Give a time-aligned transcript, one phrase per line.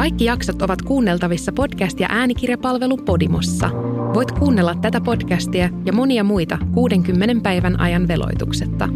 [0.00, 3.70] Kaikki jaksot ovat kuunneltavissa podcast- ja äänikirjapalvelu Podimossa.
[4.14, 8.88] Voit kuunnella tätä podcastia ja monia muita 60 päivän ajan veloituksetta.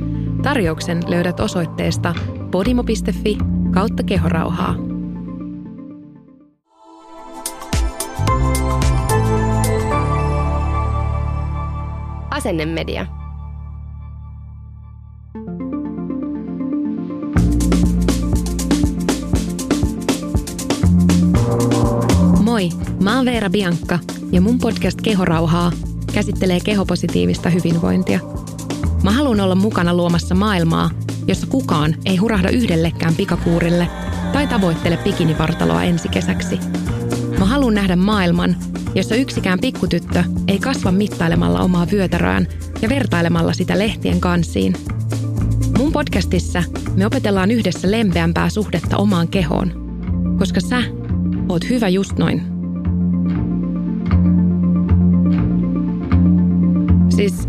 [0.42, 2.14] Tarjouksen löydät osoitteesta
[2.50, 3.38] podimo.fi
[3.74, 4.74] kautta kehorauhaa.
[12.30, 13.06] Asennemedia.
[13.06, 13.23] Moi,
[23.04, 23.98] mä oon Veera Biankka
[24.32, 25.72] ja mun podcast Kehorauhaa
[26.14, 28.20] käsittelee kehopositiivista hyvinvointia.
[29.02, 30.90] Mä haluan olla mukana luomassa maailmaa,
[31.26, 33.88] jossa kukaan ei hurahda yhdellekään pikakuurille
[34.32, 36.60] tai tavoittele bikinivartaloa ensi kesäksi.
[37.38, 38.56] Mä haluan nähdä maailman,
[38.94, 42.46] jossa yksikään pikkutyttö ei kasva mittailemalla omaa vyötäröään
[42.82, 44.76] ja vertailemalla sitä lehtien kansiin.
[45.78, 46.62] Mun podcastissa
[46.94, 49.72] me opetellaan yhdessä lempeämpää suhdetta omaan kehoon,
[50.38, 50.82] koska sä
[51.48, 52.53] oot hyvä just noin.
[57.16, 57.48] Siis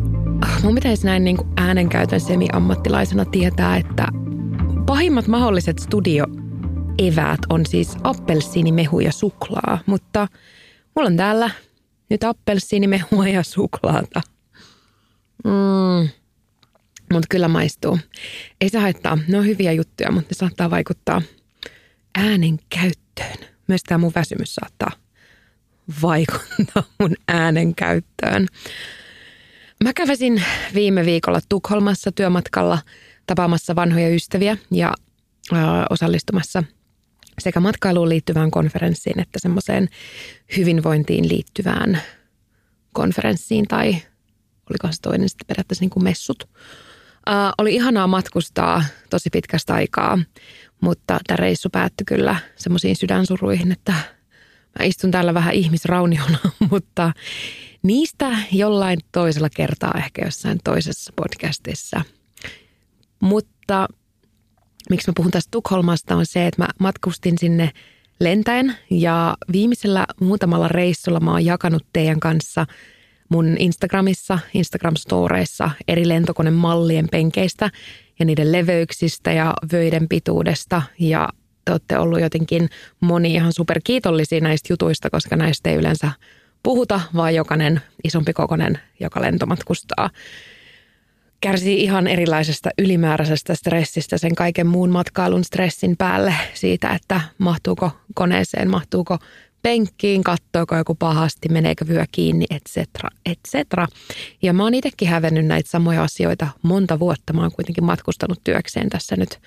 [0.63, 4.07] mun pitäisi näin niin kuin äänenkäytön semi-ammattilaisena tietää, että
[4.85, 10.27] pahimmat mahdolliset studioeväät on siis appelsiinimehu ja suklaa, mutta
[10.95, 11.49] mulla on täällä
[12.09, 14.21] nyt appelsiinimehua ja suklaata.
[15.43, 16.09] Mm.
[17.13, 17.99] Mutta kyllä maistuu.
[18.61, 19.17] Ei se haittaa.
[19.27, 21.21] Ne on hyviä juttuja, mutta ne saattaa vaikuttaa
[22.17, 23.49] äänen käyttöön.
[23.67, 24.91] Myös tämä mun väsymys saattaa
[26.01, 28.47] vaikuttaa mun äänen käyttöön.
[29.83, 32.79] Mä käväsin viime viikolla Tukholmassa työmatkalla
[33.27, 34.93] tapaamassa vanhoja ystäviä ja
[35.51, 35.55] ö,
[35.89, 36.63] osallistumassa
[37.39, 39.89] sekä matkailuun liittyvään konferenssiin että semmoiseen
[40.57, 42.01] hyvinvointiin liittyvään
[42.93, 43.95] konferenssiin tai
[44.69, 46.43] olikohan se toinen sitten periaatteessa niin kuin messut.
[46.43, 50.19] Ö, oli ihanaa matkustaa tosi pitkästä aikaa,
[50.81, 53.93] mutta tämä reissu päättyi kyllä semmoisiin sydänsuruihin, että
[54.79, 56.37] mä istun täällä vähän ihmisrauniona,
[56.71, 57.13] mutta
[57.85, 62.01] niistä jollain toisella kertaa ehkä jossain toisessa podcastissa.
[63.19, 63.87] Mutta
[64.89, 67.71] miksi mä puhun tästä Tukholmasta on se, että mä matkustin sinne
[68.19, 72.65] lentäen ja viimeisellä muutamalla reissulla mä oon jakanut teidän kanssa
[73.29, 77.71] mun Instagramissa, Instagram-storeissa eri lentokonemallien penkeistä
[78.19, 81.29] ja niiden leveyksistä ja vöiden pituudesta ja
[81.65, 86.11] te olette ollut jotenkin moni ihan superkiitollisia näistä jutuista, koska näistä ei yleensä
[86.65, 90.09] puhuta, vaan jokainen isompi kokonen, joka lentomatkustaa,
[91.41, 98.69] kärsii ihan erilaisesta ylimääräisestä stressistä sen kaiken muun matkailun stressin päälle siitä, että mahtuuko koneeseen,
[98.69, 99.17] mahtuuko
[99.61, 103.87] penkkiin, kattoako joku pahasti, meneekö vyö kiinni, et cetera, et cetera.
[104.41, 107.33] Ja mä oon itsekin hävennyt näitä samoja asioita monta vuotta.
[107.33, 109.39] Mä oon kuitenkin matkustanut työkseen tässä nyt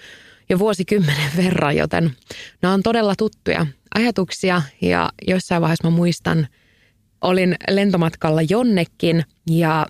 [0.49, 2.11] jo vuosikymmenen verran, joten
[2.62, 6.49] nämä on todella tuttuja ajatuksia ja jossain vaiheessa mä muistan,
[7.21, 9.87] olin lentomatkalla jonnekin ja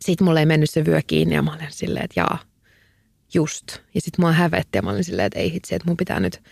[0.00, 2.38] sitten mulle ei mennyt se vyö kiinni ja mä olin silleen, että jaa,
[3.34, 3.66] just.
[3.94, 6.42] Ja sitten mua hävetti ja mä olin silleen, että ei hitsi, että mun pitää nyt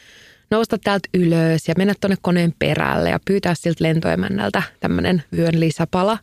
[0.50, 6.18] nousta täältä ylös ja mennä tuonne koneen perälle ja pyytää siltä lentoemännältä tämmöinen vyön lisäpala.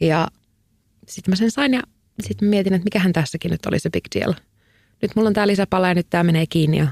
[0.00, 0.28] Ja
[1.08, 1.82] sitten mä sen sain ja
[2.22, 4.34] sitten mietin, että mikähän tässäkin nyt oli se big deal.
[5.02, 6.88] Nyt mulla on tää lisäpala ja nyt tää menee kiinni ja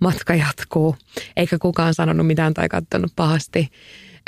[0.00, 0.96] matka jatkuu.
[1.36, 3.68] Eikä kukaan sanonut mitään tai katsonut pahasti.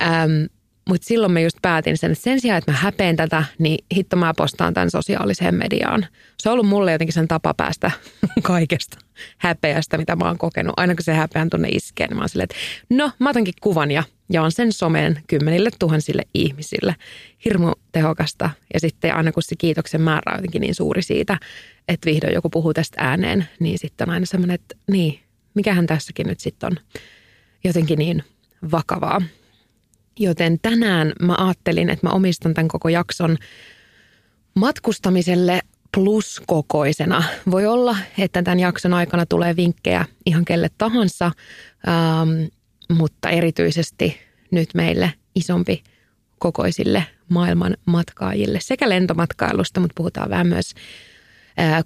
[0.02, 0.44] Ähm,
[0.88, 4.16] mutta silloin mä just päätin sen, että sen sijaan, että mä häpeen tätä, niin hitto
[4.16, 6.06] mä postaan tämän sosiaaliseen mediaan.
[6.38, 7.90] Se on ollut mulle jotenkin sen tapa päästä
[8.42, 8.98] kaikesta
[9.38, 10.74] häpeästä, mitä mä oon kokenut.
[10.76, 12.56] Aina kun se häpeän tunne iskee, niin mä oon silleen, että
[12.90, 16.96] no mä otankin kuvan ja jaan sen someen kymmenille tuhansille ihmisille.
[17.44, 18.50] Hirmu tehokasta.
[18.74, 21.38] Ja sitten aina kun se kiitoksen määrä on jotenkin niin suuri siitä,
[21.88, 25.20] että vihdoin joku puhuu tästä ääneen, niin sitten on aina semmoinen, että niin,
[25.54, 26.76] mikähän tässäkin nyt sitten on
[27.64, 28.24] jotenkin niin
[28.70, 29.22] vakavaa.
[30.18, 33.36] Joten tänään mä ajattelin, että mä omistan tämän koko jakson
[34.54, 35.60] matkustamiselle
[35.94, 37.22] pluskokoisena.
[37.50, 42.30] Voi olla, että tämän jakson aikana tulee vinkkejä ihan kelle tahansa, ähm,
[42.88, 44.18] mutta erityisesti
[44.50, 45.82] nyt meille isompi
[46.38, 50.74] kokoisille maailman matkaajille sekä lentomatkailusta, mutta puhutaan vähän myös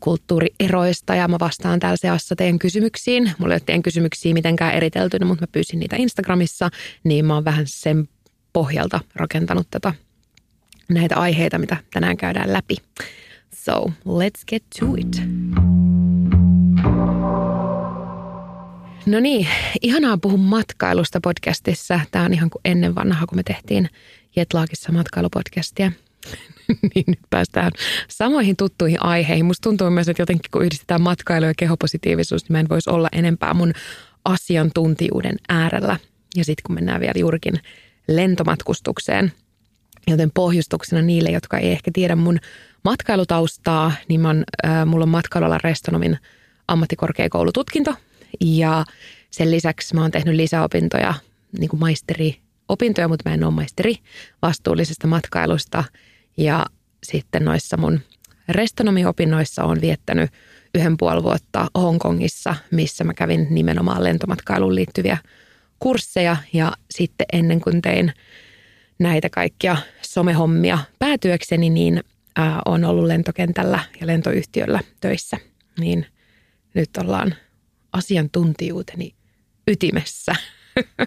[0.01, 3.33] kulttuurieroista ja mä vastaan täällä seassa teidän kysymyksiin.
[3.39, 6.71] Mulla ei ole teidän kysymyksiä mitenkään eriteltynä, mutta mä pyysin niitä Instagramissa,
[7.05, 8.09] niin mä oon vähän sen
[8.57, 9.93] pohjalta rakentanut tätä,
[10.89, 12.77] näitä aiheita, mitä tänään käydään läpi.
[13.55, 13.73] So,
[14.07, 15.23] let's get to it.
[19.07, 19.49] No niin,
[19.83, 22.01] ihanaa puhua matkailusta podcastissa.
[22.11, 23.91] Tämä on ihan kuin ennen vanhaa, kun me tehtiin
[24.37, 25.93] Jetlaakissa matkailupodcastia.
[26.95, 27.73] niin nyt päästään
[28.09, 29.47] samoihin tuttuihin aiheihin.
[29.47, 33.09] Musta tuntuu myös, että jotenkin kun yhdistetään matkailu ja kehopositiivisuus, niin mä en voisi olla
[33.13, 33.73] enempää mun
[34.25, 35.99] asiantuntijuuden äärellä.
[36.37, 37.55] Ja sitten kun mennään vielä juurikin
[38.09, 39.33] lentomatkustukseen,
[40.07, 42.39] joten pohjustuksena niille, jotka ei ehkä tiedä mun
[42.85, 46.19] matkailutaustaa, niin mä oon, äh, mulla on matkailualan restonomin
[46.69, 47.95] ammattikorkeakoulututkinto.
[48.41, 48.85] Ja
[49.31, 51.15] sen lisäksi mä oon tehnyt lisäopintoja,
[51.59, 53.97] niin kuin maisteriopintoja, mutta mä en ole maisteri
[54.43, 55.85] vastuullisesta matkailusta.
[56.37, 56.67] Ja
[57.03, 58.01] sitten noissa mun
[58.49, 60.31] restonomiopinnoissa on viettänyt
[60.75, 65.19] yhden puoli vuotta Hongkongissa, missä mä kävin nimenomaan lentomatkailuun liittyviä
[65.79, 68.13] kursseja ja sitten ennen kuin tein
[68.99, 72.05] näitä kaikkia somehommia päätyökseni, niin
[72.37, 75.37] ää, on ollut lentokentällä ja lentoyhtiöllä töissä.
[75.79, 76.07] Niin
[76.75, 77.35] nyt ollaan
[77.93, 79.15] asiantuntijuuteni
[79.67, 80.33] ytimessä.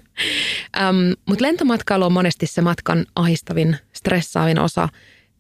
[0.90, 4.90] um, Mutta lentomatkailu on monesti se matkan ahistavin, stressaavin osa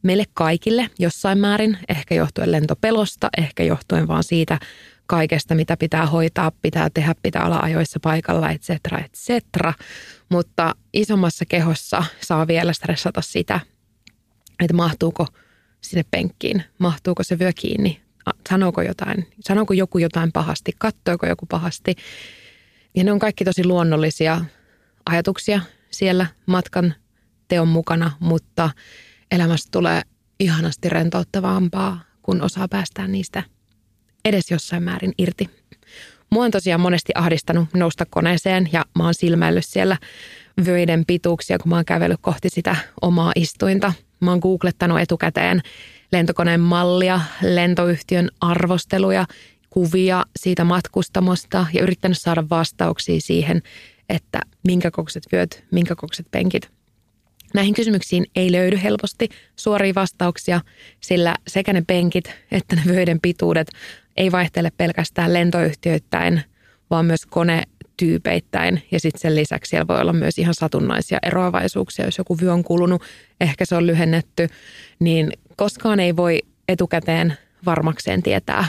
[0.04, 4.60] meille kaikille jossain määrin, ehkä johtuen lentopelosta, ehkä johtuen vaan siitä
[5.10, 9.74] kaikesta, mitä pitää hoitaa, pitää tehdä, pitää olla ajoissa paikalla, et cetera, et cetera.
[10.30, 13.60] Mutta isommassa kehossa saa vielä stressata sitä,
[14.60, 15.28] että mahtuuko
[15.82, 18.02] sinne penkkiin, mahtuuko se vyö kiinni,
[18.50, 21.96] sanooko jotain, sanooko joku jotain pahasti, kattoiko joku pahasti.
[22.96, 24.46] Ja ne on kaikki tosi luonnollisia
[25.06, 25.62] ajatuksia
[25.92, 26.94] siellä matkan
[27.48, 28.70] teon mukana, mutta
[29.32, 30.02] elämästä tulee
[30.40, 33.44] ihanasti rentouttavampaa, kun osaa päästää niistä
[34.30, 35.50] edes jossain määrin irti.
[36.30, 39.98] Mua on tosiaan monesti ahdistanut nousta koneeseen ja mä oon silmäillyt siellä
[40.66, 43.94] vöiden pituuksia, kun mä oon kävellyt kohti sitä omaa istuinta.
[44.20, 45.62] Mä oon googlettanut etukäteen
[46.12, 49.26] lentokoneen mallia, lentoyhtiön arvosteluja,
[49.70, 53.62] kuvia siitä matkustamosta ja yrittänyt saada vastauksia siihen,
[54.10, 56.70] että minkä kokoiset vyöt, minkä kokoiset penkit.
[57.54, 60.62] Näihin kysymyksiin ei löydy helposti suoria vastauksia,
[61.02, 63.68] sillä sekä ne penkit että ne vöiden pituudet
[64.18, 66.42] ei vaihtele pelkästään lentoyhtiöittäin,
[66.90, 68.84] vaan myös konetyypeittäin.
[68.92, 72.64] Ja sitten sen lisäksi siellä voi olla myös ihan satunnaisia eroavaisuuksia, jos joku vyö on
[72.64, 73.04] kulunut,
[73.42, 74.48] ehkä se on lyhennetty,
[75.00, 78.66] niin koskaan ei voi etukäteen varmakseen tietää,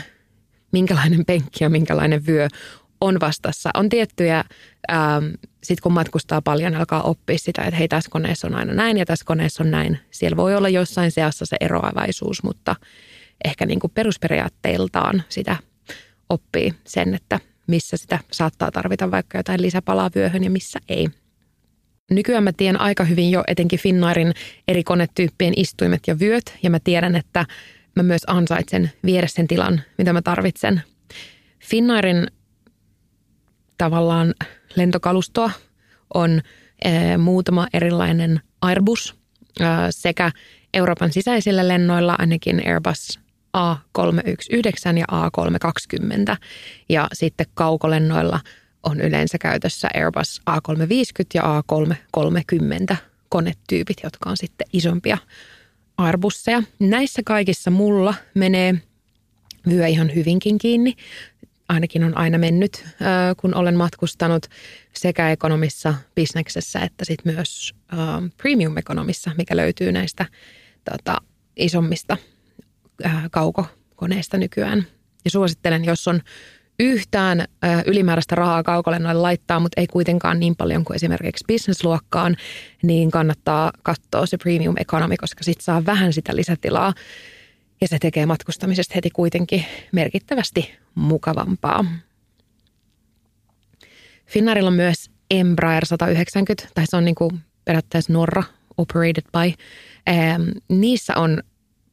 [0.72, 2.48] minkälainen penkki ja minkälainen vyö
[3.00, 3.70] on vastassa.
[3.74, 4.44] On tiettyjä,
[4.92, 5.24] ähm,
[5.62, 9.06] sitten kun matkustaa paljon, alkaa oppia sitä, että hei tässä koneessa on aina näin ja
[9.06, 9.98] tässä koneessa on näin.
[10.10, 12.76] Siellä voi olla jossain seassa se eroavaisuus, mutta
[13.44, 15.56] ehkä niin kuin perusperiaatteiltaan sitä
[16.28, 21.08] oppii sen, että missä sitä saattaa tarvita vaikka jotain lisäpalaa vyöhön ja missä ei.
[22.10, 24.34] Nykyään mä tiedän aika hyvin jo etenkin Finnairin
[24.68, 27.46] eri konetyyppien istuimet ja vyöt ja mä tiedän, että
[27.96, 30.82] mä myös ansaitsen viedä sen tilan, mitä mä tarvitsen.
[31.58, 32.26] Finnairin
[33.78, 34.34] tavallaan
[34.76, 35.50] lentokalustoa
[36.14, 36.40] on
[36.84, 39.14] e, muutama erilainen Airbus
[39.60, 40.32] e, sekä
[40.74, 43.20] Euroopan sisäisillä lennoilla ainakin Airbus
[43.56, 46.36] A319 ja A320
[46.88, 48.40] ja sitten kaukolennoilla
[48.82, 52.96] on yleensä käytössä Airbus A350 ja A330
[53.28, 55.18] konetyypit, jotka on sitten isompia
[55.98, 56.62] Airbusseja.
[56.78, 58.74] Näissä kaikissa mulla menee
[59.68, 60.94] vyö ihan hyvinkin kiinni.
[61.68, 62.84] Ainakin on aina mennyt,
[63.36, 64.46] kun olen matkustanut
[64.92, 67.74] sekä ekonomissa, bisneksessä että sitten myös
[68.36, 70.26] premium-ekonomissa, mikä löytyy näistä
[70.90, 71.16] tota,
[71.56, 72.16] isommista
[73.30, 74.86] kaukokoneista nykyään.
[75.24, 76.20] Ja suosittelen, jos on
[76.80, 77.44] yhtään
[77.86, 82.36] ylimääräistä rahaa kaukolennoille laittaa, mutta ei kuitenkaan niin paljon kuin esimerkiksi businessluokkaan,
[82.82, 86.94] niin kannattaa katsoa se premium economy, koska sitten saa vähän sitä lisätilaa
[87.80, 91.84] ja se tekee matkustamisesta heti kuitenkin merkittävästi mukavampaa.
[94.26, 98.42] Finnairilla on myös Embraer 190, tai se on niin kuin periaatteessa Norra
[98.76, 99.64] operated by.
[100.08, 101.42] Ähm, niissä on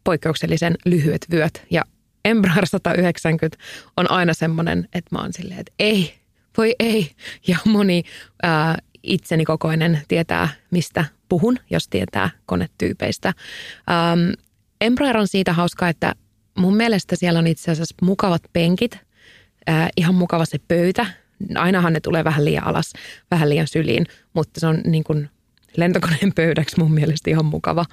[0.07, 1.81] poikkeuksellisen lyhyet vyöt ja
[2.25, 3.57] Embraer 190
[3.97, 6.13] on aina semmoinen, että mä oon silleen, että ei,
[6.57, 7.11] voi ei.
[7.47, 8.03] Ja moni
[8.43, 13.27] ää, itseni kokoinen tietää, mistä puhun, jos tietää konetyypeistä.
[13.27, 14.29] Ähm,
[14.81, 16.15] Embraer on siitä hauska, että
[16.57, 18.97] mun mielestä siellä on itse asiassa mukavat penkit,
[19.67, 21.05] ää, ihan mukava se pöytä.
[21.55, 22.93] Ainahan ne tulee vähän liian alas,
[23.31, 25.29] vähän liian syliin, mutta se on niin kuin
[25.77, 27.85] lentokoneen pöydäksi mun mielestä ihan mukava.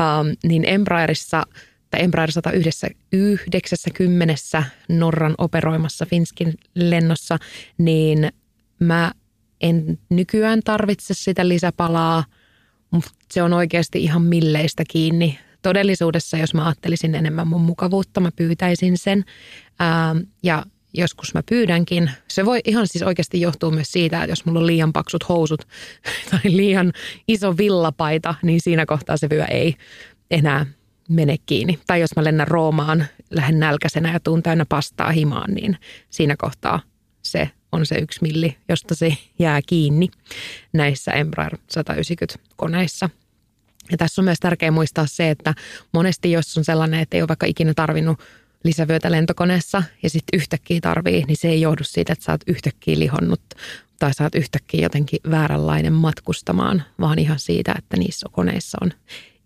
[0.00, 1.42] Ähm, niin Embraerissa–
[1.86, 7.38] että Embraer 190 Norran operoimassa Finskin lennossa,
[7.78, 8.32] niin
[8.78, 9.12] mä
[9.60, 12.24] en nykyään tarvitse sitä lisäpalaa,
[12.90, 15.38] mutta se on oikeasti ihan milleistä kiinni.
[15.62, 19.24] Todellisuudessa, jos mä ajattelisin enemmän mun mukavuutta, mä pyytäisin sen.
[19.78, 20.64] Ää, ja
[20.96, 22.10] joskus mä pyydänkin.
[22.28, 25.68] Se voi ihan siis oikeasti johtua myös siitä, että jos mulla on liian paksut housut
[26.30, 26.92] tai liian
[27.28, 29.74] iso villapaita, niin siinä kohtaa se vyö ei
[30.30, 30.66] enää
[31.08, 31.78] mene kiinni.
[31.86, 35.78] Tai jos mä lennän Roomaan, lähden nälkäisenä ja tuun täynnä pastaa himaan, niin
[36.10, 36.80] siinä kohtaa
[37.22, 40.08] se on se yksi milli, josta se jää kiinni
[40.72, 43.10] näissä Embraer 190 koneissa.
[43.90, 45.54] Ja tässä on myös tärkeää muistaa se, että
[45.92, 48.18] monesti jos on sellainen, että ei ole vaikka ikinä tarvinnut
[48.66, 52.98] lisävyötä lentokoneessa ja sitten yhtäkkiä tarvii, niin se ei johdu siitä, että sä oot yhtäkkiä
[52.98, 53.42] lihonnut
[53.98, 58.90] tai sä oot yhtäkkiä jotenkin vääränlainen matkustamaan, vaan ihan siitä, että niissä koneissa on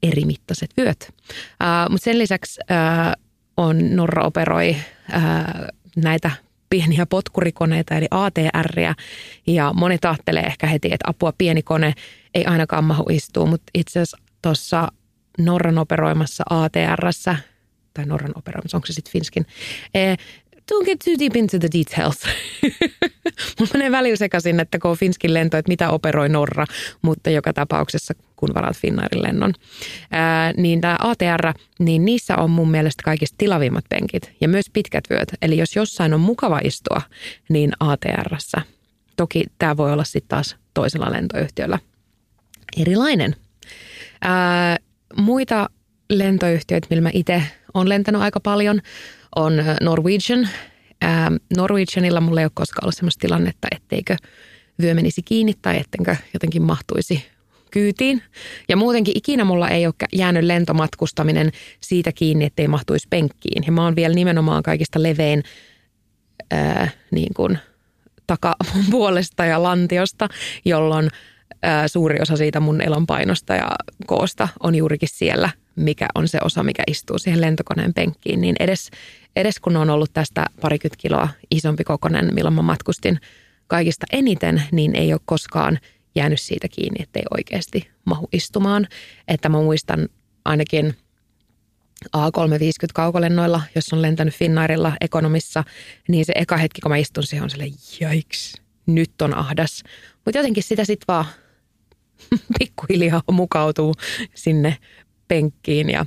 [0.02, 1.14] eri mittaiset vyöt.
[1.90, 3.24] Mutta sen lisäksi uh,
[3.56, 6.30] on Norra operoi uh, näitä
[6.70, 8.94] pieniä potkurikoneita eli ATR.
[9.46, 11.94] Ja monet ajattelee ehkä heti, että apua pieni kone
[12.34, 14.88] ei ainakaan mahu istua, mutta itse asiassa tuossa
[15.38, 17.36] Norran operoimassa ATRssä,
[17.94, 19.46] tai Norran operoimassa, onko se sitten Finskin,
[19.94, 20.18] eh,
[20.70, 22.16] don't get too deep into the details.
[23.58, 26.66] Mulla menee välillä sekaisin, että kun on Finskin lento, että mitä operoi Norra,
[27.02, 29.54] mutta joka tapauksessa kun varaat Finnairin lennon.
[30.10, 35.04] Ää, niin tämä ATR, niin niissä on mun mielestä kaikista tilavimmat penkit ja myös pitkät
[35.10, 35.28] vyöt.
[35.42, 37.02] Eli jos jossain on mukava istua,
[37.48, 38.62] niin ATRssä.
[39.16, 41.78] Toki tämä voi olla sitten taas toisella lentoyhtiöllä
[42.76, 43.36] erilainen.
[44.20, 44.76] Ää,
[45.16, 45.70] muita
[46.10, 47.42] lentoyhtiöitä, millä mä itse
[47.74, 48.80] olen lentänyt aika paljon,
[49.36, 50.48] on Norwegian.
[51.00, 54.16] Ää, Norwegianilla mulla ei ole koskaan ollut sellaista tilannetta, etteikö
[54.82, 57.26] vyö menisi kiinni tai ettenkö jotenkin mahtuisi
[57.70, 58.22] kyytiin.
[58.68, 61.50] Ja muutenkin ikinä mulla ei ole jäänyt lentomatkustaminen
[61.80, 63.64] siitä kiinni, ettei mahtuisi penkkiin.
[63.66, 65.42] Ja mä oon vielä nimenomaan kaikista levein
[66.50, 67.58] ää, niin kuin
[68.26, 70.28] takapuolesta ja lantiosta,
[70.64, 71.08] jolloin
[71.62, 73.68] ää, suuri osa siitä mun elonpainosta ja
[74.06, 78.40] koosta on juurikin siellä, mikä on se osa, mikä istuu siihen lentokoneen penkkiin.
[78.40, 78.90] Niin edes,
[79.36, 83.18] edes kun on ollut tästä parikymmentä kiloa isompi kokonen, milloin mä matkustin
[83.66, 85.78] kaikista eniten, niin ei ole koskaan–
[86.14, 88.88] jäänyt siitä kiinni, ettei oikeasti mahu istumaan.
[89.28, 90.08] Että mä muistan
[90.44, 90.94] ainakin
[92.16, 95.64] A350 kaukolennoilla, jos on lentänyt Finnairilla ekonomissa,
[96.08, 98.54] niin se eka hetki, kun mä istun siihen, on silleen, jaiks,
[98.86, 99.82] nyt on ahdas.
[100.24, 101.24] Mutta jotenkin sitä sitten vaan
[102.58, 103.94] pikkuhiljaa mukautuu
[104.34, 104.76] sinne
[105.30, 106.06] penkkiin ja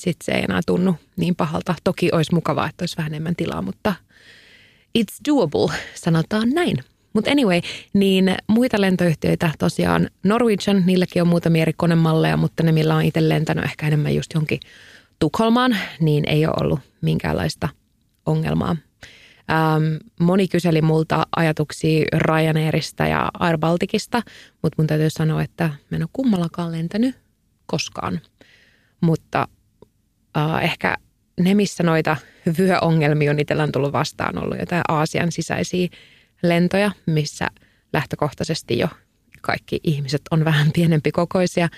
[0.00, 1.74] sitten se ei enää tunnu niin pahalta.
[1.84, 3.94] Toki olisi mukavaa, että olisi vähän enemmän tilaa, mutta
[4.98, 6.76] it's doable, sanotaan näin.
[7.12, 7.60] Mutta anyway,
[7.92, 13.28] niin muita lentoyhtiöitä tosiaan Norwegian, niilläkin on muutamia eri konemalleja, mutta ne millä on itse
[13.28, 14.60] lentänyt ehkä enemmän just jonkin
[15.18, 17.68] Tukholmaan, niin ei ole ollut minkäänlaista
[18.26, 18.76] ongelmaa.
[19.50, 19.84] Ähm,
[20.20, 24.22] moni kyseli multa ajatuksia Ryanairista ja Air Balticista,
[24.62, 27.14] mutta mun täytyy sanoa, että mä en ole kummallakaan lentänyt
[27.66, 28.20] koskaan.
[29.04, 29.48] Mutta
[30.36, 30.96] äh, ehkä
[31.40, 32.16] ne, missä noita
[32.58, 35.88] vyöongelmia on itsellä on tullut vastaan ollut jotain Aasian sisäisiä
[36.42, 37.48] lentoja, missä
[37.92, 38.88] lähtökohtaisesti jo
[39.40, 41.68] kaikki ihmiset on vähän pienempi kokoisia.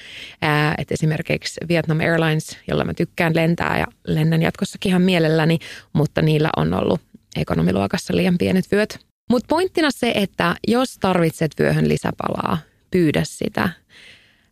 [0.42, 5.58] Ää, et esimerkiksi Vietnam Airlines, jolla mä tykkään lentää ja lennän jatkossakin ihan mielelläni,
[5.92, 7.00] mutta niillä on ollut
[7.36, 8.98] ekonomiluokassa liian pienet vyöt.
[9.30, 12.58] Mutta pointtina se, että jos tarvitset vyöhön lisäpalaa,
[12.90, 13.68] pyydä sitä.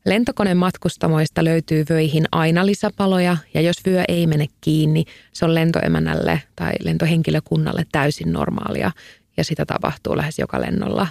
[0.05, 6.43] Lentokoneen matkustamoista löytyy vöihin aina lisäpaloja ja jos vyö ei mene kiinni, se on lentoemännälle
[6.57, 8.91] tai lentohenkilökunnalle täysin normaalia
[9.37, 11.07] ja sitä tapahtuu lähes joka lennolla.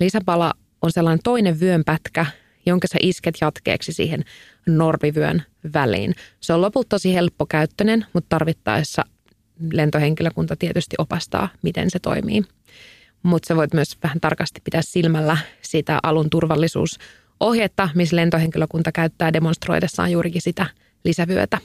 [0.00, 0.52] Lisäpala
[0.82, 2.26] on sellainen toinen vyönpätkä,
[2.66, 4.24] jonka sä isket jatkeeksi siihen
[4.66, 5.42] normivyön
[5.74, 6.14] väliin.
[6.40, 9.02] Se on lopulta tosi helppokäyttöinen, mutta tarvittaessa
[9.72, 12.42] lentohenkilökunta tietysti opastaa, miten se toimii.
[13.22, 16.30] Mutta sä voit myös vähän tarkasti pitää silmällä sitä alun
[17.38, 20.66] turvallisuusohjetta, missä lentohenkilökunta käyttää demonstroidessaan juurikin sitä
[21.04, 21.58] lisävyötä.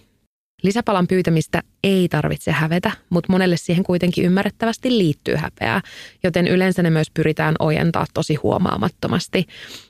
[0.64, 5.82] Lisäpalan pyytämistä ei tarvitse hävetä, mutta monelle siihen kuitenkin ymmärrettävästi liittyy häpeää,
[6.24, 9.46] joten yleensä ne myös pyritään ojentaa tosi huomaamattomasti.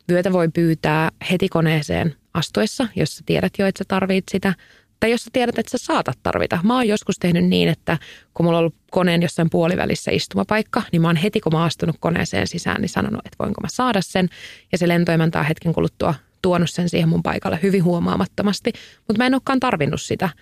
[0.09, 4.53] Vyötä voi pyytää heti koneeseen astuessa, jos sä tiedät jo, että sä tarvit sitä,
[5.01, 6.59] tai jos sä tiedät, että sä saatat tarvita.
[6.63, 7.97] Mä oon joskus tehnyt niin, että
[8.33, 11.95] kun mulla on ollut koneen jossain puolivälissä istumapaikka, niin mä oon heti kun mä astunut
[11.99, 14.29] koneeseen sisään, niin sanonut, että voinko mä saada sen.
[14.71, 19.25] Ja se lentoimäntä on hetken kuluttua tuonut sen siihen mun paikalle hyvin huomaamattomasti, mutta mä
[19.25, 20.29] en olekaan tarvinnut sitä–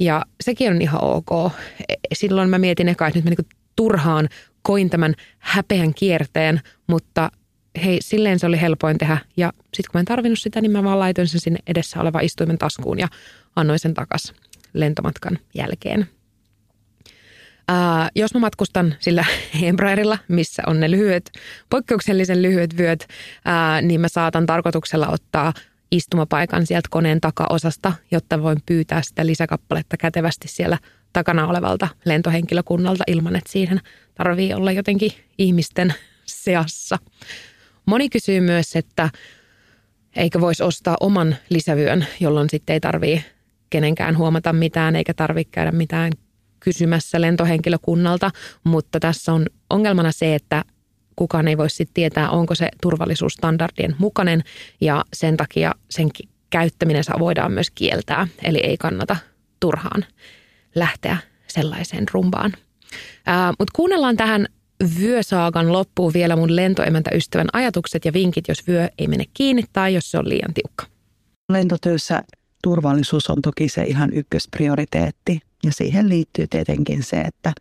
[0.00, 1.52] ja sekin on ihan ok.
[1.88, 3.42] E, silloin mä mietin eka, että nyt mä niinku
[3.76, 4.28] turhaan
[4.62, 7.30] koin tämän häpeän kierteen, mutta
[7.84, 9.18] hei, silleen se oli helpoin tehdä.
[9.36, 12.20] Ja sitten kun mä en tarvinnut sitä, niin mä vaan laitoin sen sinne edessä oleva
[12.20, 13.08] istuimen taskuun ja
[13.56, 14.34] annoin sen takas
[14.72, 16.06] lentomatkan jälkeen.
[17.68, 19.24] Ää, jos mä matkustan sillä
[19.62, 21.32] Embraerilla, missä on ne lyhyet,
[21.70, 23.06] poikkeuksellisen lyhyet vyöt,
[23.44, 25.52] ää, niin mä saatan tarkoituksella ottaa–
[25.90, 30.78] istumapaikan sieltä koneen takaosasta, jotta voin pyytää sitä lisäkappaletta kätevästi siellä
[31.12, 33.80] takana olevalta lentohenkilökunnalta ilman, että siihen
[34.14, 36.98] tarvii olla jotenkin ihmisten seassa.
[37.86, 39.10] Moni kysyy myös, että
[40.16, 43.24] eikö voisi ostaa oman lisävyön, jolloin sitten ei tarvii
[43.70, 46.12] kenenkään huomata mitään eikä tarvitse käydä mitään
[46.60, 48.30] kysymässä lentohenkilökunnalta,
[48.64, 50.64] mutta tässä on ongelmana se, että
[51.16, 54.42] kukaan ei voi sitten tietää, onko se turvallisuusstandardien mukainen.
[54.80, 56.08] Ja sen takia sen
[56.50, 59.16] käyttäminen voidaan myös kieltää, eli ei kannata
[59.60, 60.04] turhaan
[60.74, 62.52] lähteä sellaiseen rumbaan.
[63.58, 64.46] Mutta kuunnellaan tähän
[65.00, 70.10] vyösaakan loppuun vielä mun lentoemäntäystävän ajatukset ja vinkit, jos vyö ei mene kiinni tai jos
[70.10, 70.86] se on liian tiukka.
[71.48, 72.22] Lentotyössä
[72.62, 77.52] turvallisuus on toki se ihan ykkösprioriteetti ja siihen liittyy tietenkin se, että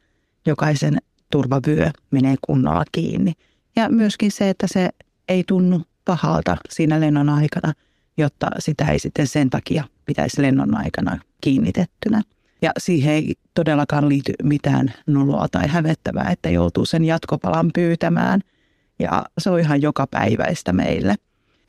[0.46, 0.98] jokaisen
[1.32, 3.34] turvavyö menee kunnolla kiinni.
[3.76, 4.90] Ja myöskin se, että se
[5.28, 7.74] ei tunnu pahalta siinä lennon aikana,
[8.18, 12.22] jotta sitä ei sitten sen takia pitäisi lennon aikana kiinnitettynä.
[12.62, 18.42] Ja siihen ei todellakaan liity mitään noloa tai hävettävää, että joutuu sen jatkopalan pyytämään.
[19.00, 21.16] Ja se on ihan joka päiväistä meille.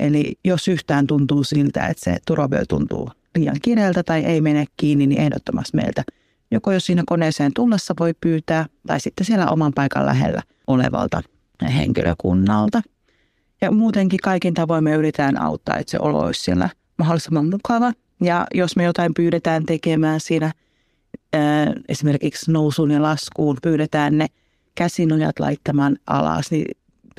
[0.01, 5.07] Eli jos yhtään tuntuu siltä, että se turvavyö tuntuu liian kireältä tai ei mene kiinni,
[5.07, 6.05] niin ehdottomasti meiltä
[6.51, 11.23] joko jos siinä koneeseen tullessa voi pyytää tai sitten siellä oman paikan lähellä olevalta
[11.75, 12.83] henkilökunnalta.
[13.61, 16.69] Ja muutenkin kaikin tavoin me yritetään auttaa, että se olo olisi siellä
[16.99, 17.93] mahdollisimman mukava.
[18.21, 20.53] Ja jos me jotain pyydetään tekemään siinä
[21.89, 24.27] esimerkiksi nousuun ja laskuun, pyydetään ne
[24.75, 26.77] käsinojat laittamaan alas, niin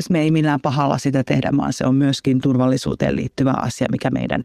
[0.10, 4.44] me ei millään pahalla sitä tehdä, vaan se on myöskin turvallisuuteen liittyvä asia, mikä meidän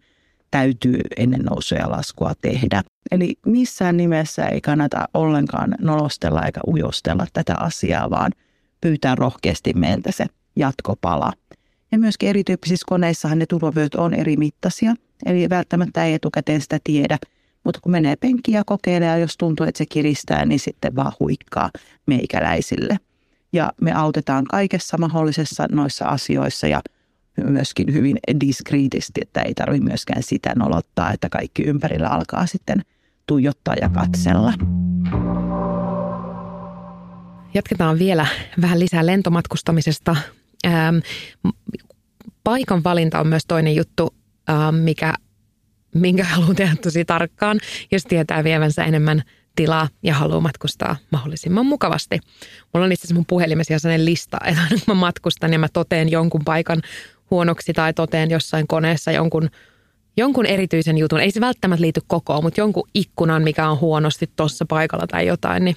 [0.51, 2.83] täytyy ennen nousua ja laskua tehdä.
[3.11, 8.33] Eli missään nimessä ei kannata ollenkaan nolostella eikä ujostella tätä asiaa, vaan
[8.81, 11.33] pyytää rohkeasti meiltä se jatkopala.
[11.93, 14.95] Ja myöskin erityyppisissä koneissahan ne turvavyöt on eri mittaisia,
[15.27, 17.19] eli välttämättä ei etukäteen sitä tiedä–
[17.67, 21.71] mutta kun menee penkkiä kokeilemaan ja jos tuntuu, että se kiristää, niin sitten vaan huikkaa
[22.07, 22.97] meikäläisille.
[23.53, 26.81] Ja me autetaan kaikessa mahdollisessa noissa asioissa ja
[27.45, 32.83] myöskin hyvin diskriitisti, että ei tarvitse myöskään sitä nolottaa, että kaikki ympärillä alkaa sitten
[33.27, 34.53] tuijottaa ja katsella.
[37.55, 38.27] Jatketaan vielä
[38.61, 40.17] vähän lisää lentomatkustamisesta.
[40.67, 40.97] Ähm,
[42.45, 44.15] paikan valinta on myös toinen juttu,
[44.51, 45.15] ähm, mikä
[45.99, 47.61] minkä haluaa tehdä tosi tarkkaan,
[47.93, 49.23] jos tietää vievänsä enemmän
[49.57, 52.21] tilaa ja haluaa matkustaa mahdollisimman mukavasti.
[52.75, 55.69] Mulla on itse asiassa mun puhelimessa sellainen lista, että aina kun mä matkustan ja mä
[55.73, 56.83] toteen jonkun paikan
[57.31, 59.51] huonoksi tai toteen jossain koneessa jonkun,
[60.17, 61.21] jonkun erityisen jutun.
[61.21, 65.65] Ei se välttämättä liity kokoon, mutta jonkun ikkunan, mikä on huonosti tuossa paikalla tai jotain,
[65.65, 65.77] niin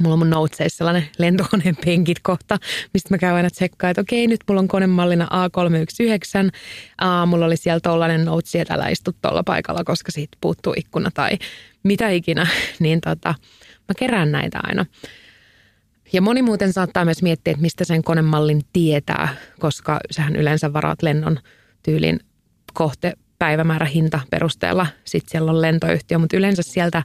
[0.00, 2.58] Mulla on mun noutseissa sellainen lentokoneen penkit kohta,
[2.94, 6.50] mistä mä käyn aina tsekkaan, että okei, nyt mulla on konemallina A319.
[6.98, 11.10] Aa, mulla oli siellä tollainen noutsi, että älä istu tuolla paikalla, koska siitä puuttuu ikkuna
[11.14, 11.38] tai
[11.82, 12.46] mitä ikinä.
[12.80, 13.34] Niin tota,
[13.88, 14.86] mä kerään näitä aina.
[16.12, 19.28] Ja moni muuten saattaa myös miettiä, että mistä sen konemallin tietää,
[19.60, 21.38] koska sehän yleensä varaat lennon
[21.82, 22.20] tyylin
[22.74, 24.86] kohte päivämäärä hinta perusteella.
[25.04, 27.02] Sitten siellä on lentoyhtiö, mutta yleensä sieltä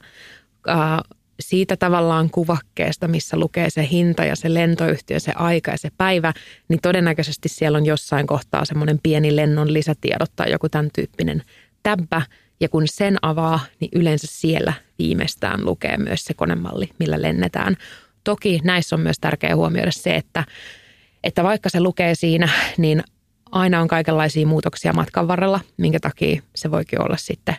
[1.40, 6.32] siitä tavallaan kuvakkeesta, missä lukee se hinta ja se lentoyhtiö, se aika ja se päivä,
[6.68, 11.42] niin todennäköisesti siellä on jossain kohtaa semmoinen pieni lennon lisätiedot tai joku tämän tyyppinen
[11.82, 12.22] täbbä.
[12.60, 17.76] Ja kun sen avaa, niin yleensä siellä viimeistään lukee myös se konemalli, millä lennetään.
[18.24, 20.44] Toki näissä on myös tärkeää huomioida se, että,
[21.24, 22.48] että vaikka se lukee siinä,
[22.78, 23.02] niin
[23.52, 27.56] aina on kaikenlaisia muutoksia matkan varrella, minkä takia se voikin olla sitten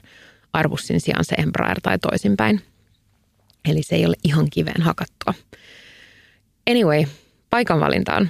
[0.54, 2.62] Arbusin sijaan se Embraer tai toisinpäin.
[3.66, 5.34] Eli se ei ole ihan kiveen hakattua.
[6.70, 7.04] Anyway,
[7.50, 8.30] paikanvalintaan.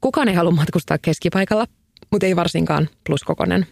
[0.00, 1.66] Kukaan ei halua matkustaa keskipaikalla,
[2.10, 3.66] mutta ei varsinkaan pluskokonen.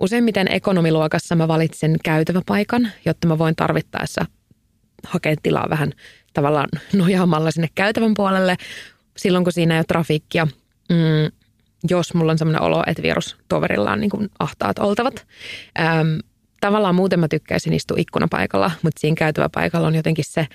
[0.00, 4.26] Useimmiten ekonomiluokassa mä valitsen käytäväpaikan, jotta mä voin tarvittaessa
[5.06, 5.92] hakea tilaa vähän
[6.32, 8.56] tavallaan nojaamalla sinne käytävän puolelle
[9.16, 10.46] silloin, kun siinä ei ole trafiikkia.
[10.88, 11.32] Mm,
[11.90, 15.26] jos mulla on sellainen olo, että virustoverilla on niin ahtaat oltavat.
[15.80, 16.18] Ähm,
[16.60, 20.46] tavallaan muuten mä tykkäisin istua ikkunapaikalla, mutta siinä käytävä paikalla on jotenkin se,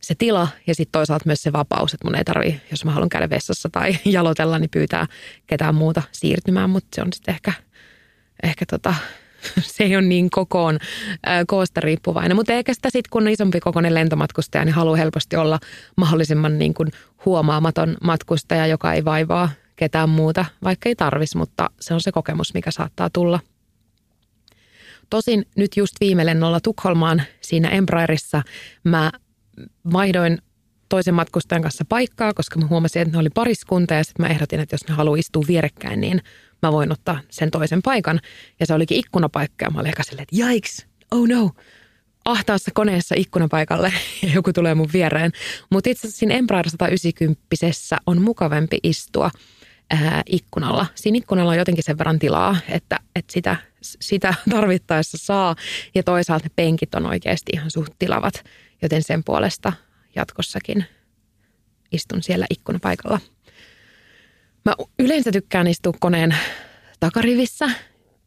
[0.00, 3.08] se tila ja sitten toisaalta myös se vapaus, että mun ei tarvi, jos mä haluan
[3.08, 5.06] käydä vessassa tai jalotella, niin pyytää
[5.46, 7.52] ketään muuta siirtymään, mutta se on sitten ehkä,
[8.42, 8.94] ehkä tota,
[9.74, 10.78] se ei ole niin kokoon
[11.26, 12.36] ää, koosta riippuvainen.
[12.36, 15.58] Mutta ehkä sitä sitten, kun on isompi kokoinen lentomatkustaja, niin haluaa helposti olla
[15.96, 16.88] mahdollisimman niin kuin
[17.24, 22.54] huomaamaton matkustaja, joka ei vaivaa ketään muuta, vaikka ei tarvis, mutta se on se kokemus,
[22.54, 23.40] mikä saattaa tulla–
[25.10, 28.42] Tosin nyt just viime lennolla Tukholmaan siinä Embraerissa
[28.84, 29.12] mä
[29.92, 30.38] vaihdoin
[30.88, 34.60] toisen matkustajan kanssa paikkaa, koska mä huomasin, että ne oli pariskunta ja sitten mä ehdotin,
[34.60, 36.20] että jos ne haluaa istua vierekkäin, niin
[36.62, 38.20] mä voin ottaa sen toisen paikan.
[38.60, 41.50] Ja se olikin ikkunapaikka ja mä olin silleen, että jaiks, oh no,
[42.24, 43.92] ahtaassa koneessa ikkunapaikalle
[44.22, 45.32] ja joku tulee mun viereen.
[45.70, 47.42] Mutta itse asiassa siinä Embraer 190
[48.06, 49.30] on mukavampi istua
[49.90, 50.86] ää, ikkunalla.
[50.94, 55.56] Siinä ikkunalla on jotenkin sen verran tilaa, että, että sitä, sitä tarvittaessa saa.
[55.94, 58.44] Ja toisaalta ne penkit on oikeasti ihan suht tilavat,
[58.82, 59.72] joten sen puolesta
[60.16, 60.84] jatkossakin
[61.92, 63.20] istun siellä ikkunapaikalla.
[64.64, 66.36] Mä yleensä tykkään istua koneen
[67.00, 67.70] takarivissä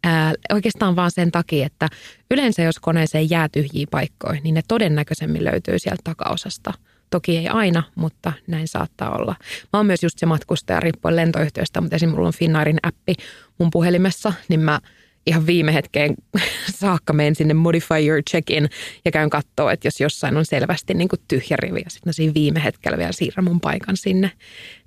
[0.03, 1.89] ää, oikeastaan vaan sen takia, että
[2.31, 6.73] yleensä jos koneeseen jää tyhjiä paikkoja, niin ne todennäköisemmin löytyy sieltä takaosasta.
[7.09, 9.35] Toki ei aina, mutta näin saattaa olla.
[9.73, 13.13] Mä oon myös just se matkustaja riippuen lentoyhtiöstä, mutta esimerkiksi mulla on Finnairin appi
[13.57, 14.79] mun puhelimessa, niin mä–
[15.29, 16.15] ihan viime hetkeen
[16.81, 18.69] saakka menen sinne Modify Your Check-in
[19.05, 22.33] ja käyn katsoa, että jos jossain on selvästi niin kuin tyhjä rivi ja sitten siinä
[22.33, 24.31] viime hetkellä vielä siirrän mun paikan sinne.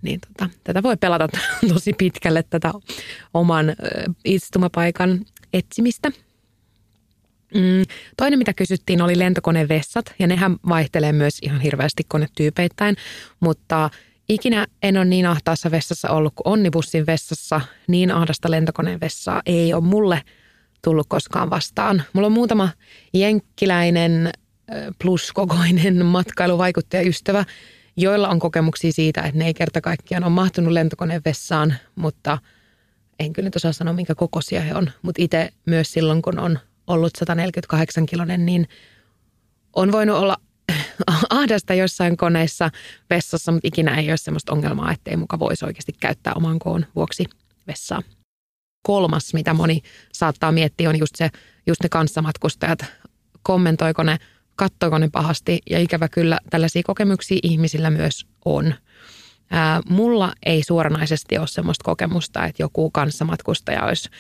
[0.03, 1.29] Niin tota, tätä voi pelata
[1.75, 2.73] tosi pitkälle tätä
[3.35, 3.77] oman
[4.25, 5.21] istumapaikan
[5.53, 6.13] etsimistä.
[7.55, 7.83] Mm,
[8.17, 12.97] toinen, mitä kysyttiin, oli lentokonevessat ja nehän vaihtelee myös ihan hirveästi konetyypeittäin,
[13.41, 13.91] mutta
[14.29, 17.61] Ikinä en ole niin ahtaassa vessassa ollut kuin onnibussin vessassa.
[17.89, 20.23] Niin ahdasta lentokoneen vessaa ei ole mulle
[20.85, 22.03] tullut koskaan vastaan.
[22.13, 22.69] Mulla on muutama
[23.15, 24.31] jenkkiläinen
[25.03, 27.45] pluskokoinen matkailuvaikuttajaystävä,
[27.97, 32.39] joilla on kokemuksia siitä, että ne ei kerta kaikkiaan ole mahtunut lentokoneen vessaan, mutta
[33.19, 34.91] en kyllä nyt osaa sanoa, minkä kokoisia he on.
[35.03, 38.69] Mutta itse myös silloin, kun on ollut 148 kilonen, niin
[39.73, 40.37] on voinut olla
[41.31, 42.71] ahdasta jossain koneessa
[43.11, 47.25] vessassa, mutta ikinä ei ole sellaista ongelmaa, ettei muka voisi oikeasti käyttää oman koon vuoksi
[47.67, 48.03] vessaa.
[48.83, 51.31] Kolmas, mitä moni saattaa miettiä, on just se,
[51.67, 52.85] just ne kanssamatkustajat.
[53.43, 54.19] Kommentoiko ne,
[54.57, 58.75] kattoiko ne pahasti ja ikävä kyllä tällaisia kokemuksia ihmisillä myös on.
[59.51, 64.11] Ää, mulla ei suoranaisesti ole sellaista kokemusta, että joku kanssamatkustaja olisi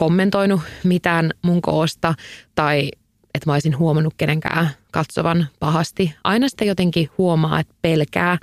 [0.00, 2.14] kommentoinut mitään mun koosta
[2.54, 2.90] tai
[3.34, 6.14] että mä olisin huomannut kenenkään katsovan pahasti.
[6.24, 8.38] Aina sitä jotenkin huomaa, että pelkää,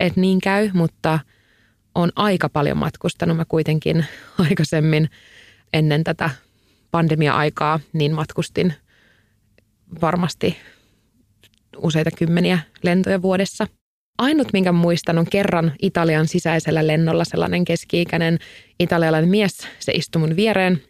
[0.00, 1.18] että niin käy, mutta
[1.94, 3.36] on aika paljon matkustanut.
[3.36, 4.06] Mä kuitenkin
[4.48, 5.10] aikaisemmin
[5.72, 6.30] ennen tätä
[6.90, 8.74] pandemia-aikaa, niin matkustin
[10.02, 10.56] varmasti
[11.76, 13.66] useita kymmeniä lentoja vuodessa.
[14.18, 18.38] Ainut, minkä muistan, on kerran Italian sisäisellä lennolla sellainen keski-ikäinen
[18.80, 19.68] italialainen mies.
[19.78, 20.82] Se istui mun viereen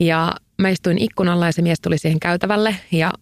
[0.00, 3.12] ja mä istuin ikkunalla ja se mies tuli siihen käytävälle ja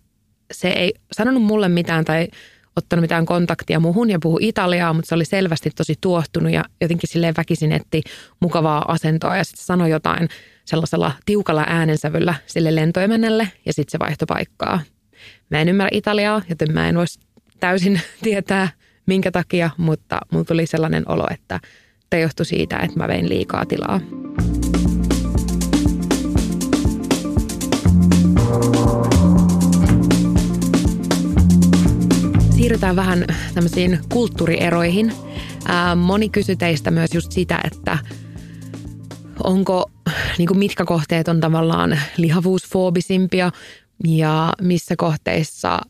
[0.52, 2.28] se ei sanonut mulle mitään tai
[2.76, 7.08] ottanut mitään kontaktia muhun ja puhui italiaa, mutta se oli selvästi tosi tuohtunut ja jotenkin
[7.08, 8.02] silleen väkisin etti
[8.40, 10.28] mukavaa asentoa ja sitten sanoi jotain
[10.64, 14.80] sellaisella tiukalla äänensävyllä sille lentoemännälle ja sitten se vaihtoi paikkaa.
[15.50, 17.20] Mä en ymmärrä italiaa, joten mä en voisi
[17.60, 18.68] täysin tietää
[19.06, 21.60] minkä takia, mutta mulla tuli sellainen olo, että
[22.10, 24.25] tämä johtui siitä, että mä vein liikaa tilaa.
[32.56, 35.12] Siirrytään vähän tämmöisiin kulttuurieroihin.
[35.66, 37.98] Ää, moni kysyi teistä myös just sitä, että
[39.44, 39.90] onko,
[40.38, 43.50] niin kuin mitkä kohteet on tavallaan lihavuusfoobisimpia
[44.08, 45.80] ja missä kohteissa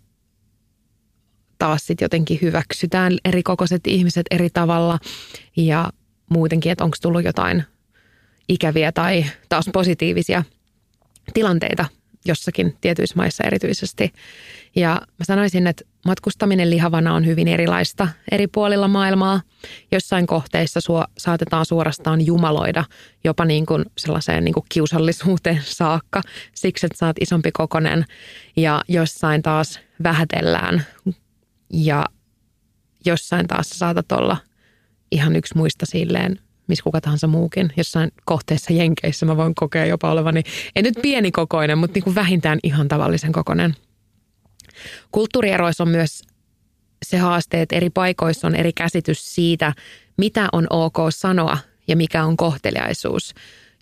[1.58, 4.98] taas sitten jotenkin hyväksytään eri kokoiset ihmiset eri tavalla
[5.56, 5.90] ja
[6.30, 7.64] muutenkin, että onko tullut jotain
[8.48, 10.42] ikäviä tai taas positiivisia
[11.34, 11.84] tilanteita
[12.26, 14.12] jossakin tietyissä maissa erityisesti.
[14.76, 19.40] Ja mä sanoisin, että matkustaminen lihavana on hyvin erilaista eri puolilla maailmaa.
[19.92, 22.84] Jossain kohteissa suo, saatetaan suorastaan jumaloida
[23.24, 26.22] jopa niin kuin sellaiseen niin kuin kiusallisuuteen saakka
[26.54, 28.04] siksi, että oot isompi kokonen.
[28.56, 30.86] Ja jossain taas vähätellään
[31.72, 32.06] ja
[33.06, 34.36] jossain taas saatat olla
[35.12, 37.72] ihan yksi muista silleen missä kuka tahansa muukin.
[37.76, 40.42] Jossain kohteessa Jenkeissä mä voin kokea jopa olevani,
[40.76, 43.76] ei nyt pieni kokoinen, mutta niin kuin vähintään ihan tavallisen kokoinen.
[45.12, 46.22] Kulttuurieroissa on myös
[47.04, 49.72] se haaste, että eri paikoissa on eri käsitys siitä,
[50.16, 53.34] mitä on ok sanoa ja mikä on kohteliaisuus.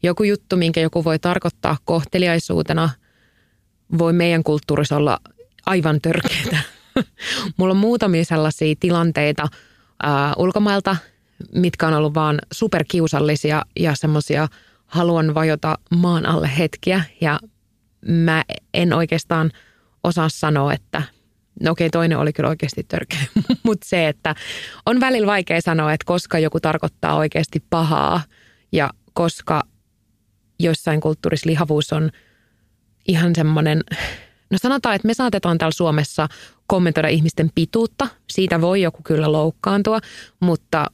[0.02, 2.90] Joku juttu, minkä joku voi tarkoittaa kohteliaisuutena,
[3.98, 5.18] voi meidän kulttuurissa olla
[5.66, 6.58] aivan törkeitä.
[7.56, 9.48] Mulla on muutamia sellaisia tilanteita
[10.02, 10.96] ää, ulkomailta,
[11.54, 14.48] mitkä on ollut vaan superkiusallisia ja semmoisia
[14.86, 17.04] haluan vajota maan alle hetkiä.
[17.20, 17.40] Ja
[18.06, 19.50] mä en oikeastaan
[20.04, 21.02] osaa sanoa, että
[21.60, 23.18] no okei, toinen oli kyllä oikeasti törkeä,
[23.64, 24.34] mutta se, että
[24.86, 28.22] on välillä vaikea sanoa, että koska joku tarkoittaa oikeasti pahaa
[28.72, 29.62] ja koska
[30.58, 32.10] jossain kulttuurissa lihavuus on
[33.08, 33.84] ihan semmoinen,
[34.50, 36.28] no sanotaan, että me saatetaan täällä Suomessa
[36.66, 38.08] kommentoida ihmisten pituutta.
[38.30, 39.98] Siitä voi joku kyllä loukkaantua,
[40.40, 40.86] mutta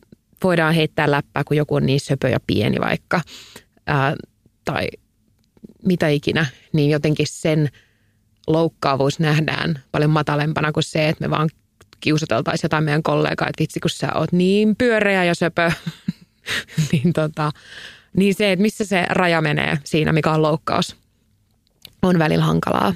[0.45, 3.21] voidaan heittää läppää, kun joku on niin söpö ja pieni vaikka,
[3.87, 4.17] ää,
[4.65, 4.89] tai
[5.85, 7.69] mitä ikinä, niin jotenkin sen
[8.47, 11.49] loukkaavuus nähdään paljon matalempana kuin se, että me vaan
[12.01, 15.73] kiusateltaisiin jotain meidän kollegaa, että vitsi kun sä oot niin pyöreä ja söpö,
[16.93, 17.51] niin, tota,
[18.17, 20.97] niin se, että missä se raja menee siinä, mikä on loukkaus,
[22.03, 22.95] on välillä hankalaa.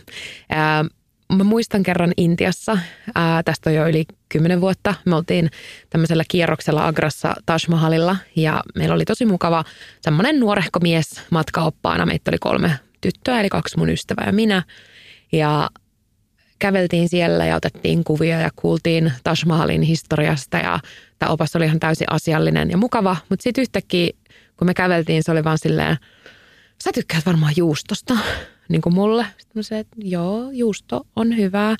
[0.50, 0.84] Ää,
[1.32, 2.78] mä muistan kerran Intiassa,
[3.14, 5.50] ää, tästä on jo yli kymmenen vuotta, me oltiin
[5.90, 9.64] tämmöisellä kierroksella Agrassa Taj Mahalilla ja meillä oli tosi mukava
[10.00, 12.06] semmoinen nuorehko mies matkaoppaana.
[12.06, 14.62] Meitä oli kolme tyttöä, eli kaksi mun ystävää ja minä.
[15.32, 15.70] Ja
[16.58, 20.80] käveltiin siellä ja otettiin kuvia ja kuultiin Taj Mahalin historiasta ja
[21.18, 23.16] tämä opas oli ihan täysin asiallinen ja mukava.
[23.28, 24.10] Mutta sitten yhtäkkiä,
[24.56, 25.96] kun me käveltiin, se oli vaan silleen,
[26.84, 28.14] sä tykkäät varmaan juustosta
[28.68, 29.26] niin kuin mulle.
[29.38, 31.76] Sitten mä että joo, juusto on hyvää.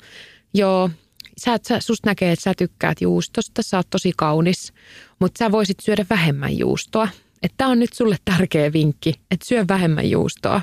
[0.53, 0.89] Joo,
[1.37, 4.73] sä, sä, susta näkee, että sä tykkäät juustosta, sä oot tosi kaunis,
[5.19, 7.07] mutta sä voisit syödä vähemmän juustoa.
[7.43, 10.61] Että on nyt sulle tärkeä vinkki, että syö vähemmän juustoa.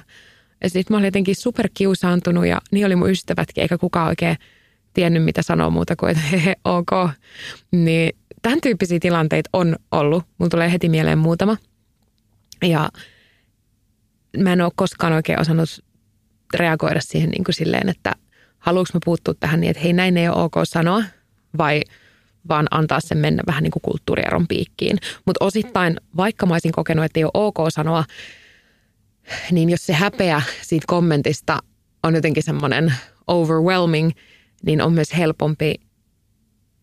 [0.63, 4.37] Ja sitten mä olin jotenkin superkiusaantunut ja niin oli mun ystävätkin, eikä kukaan oikein
[4.95, 6.91] tiennyt, mitä sanoa muuta kuin, että hehe, ok.
[7.71, 10.25] Niin tämän tyyppisiä tilanteita on ollut.
[10.39, 11.57] Mulla tulee heti mieleen muutama.
[12.63, 12.89] Ja
[14.39, 15.85] mä en ole koskaan oikein osannut
[16.55, 18.13] reagoida siihen niin kuin silleen, että
[18.59, 21.03] haluanko mä puuttua tähän niin, että hei näin ei ole ok sanoa
[21.59, 21.83] vai
[22.49, 24.99] vaan antaa sen mennä vähän niin kuin kulttuurieron piikkiin.
[25.27, 28.05] Mutta osittain, vaikka mä olisin kokenut, että ei ole ok sanoa,
[29.51, 31.59] niin jos se häpeä siitä kommentista
[32.03, 32.95] on jotenkin semmoinen
[33.27, 34.11] overwhelming,
[34.67, 35.75] niin on myös helpompi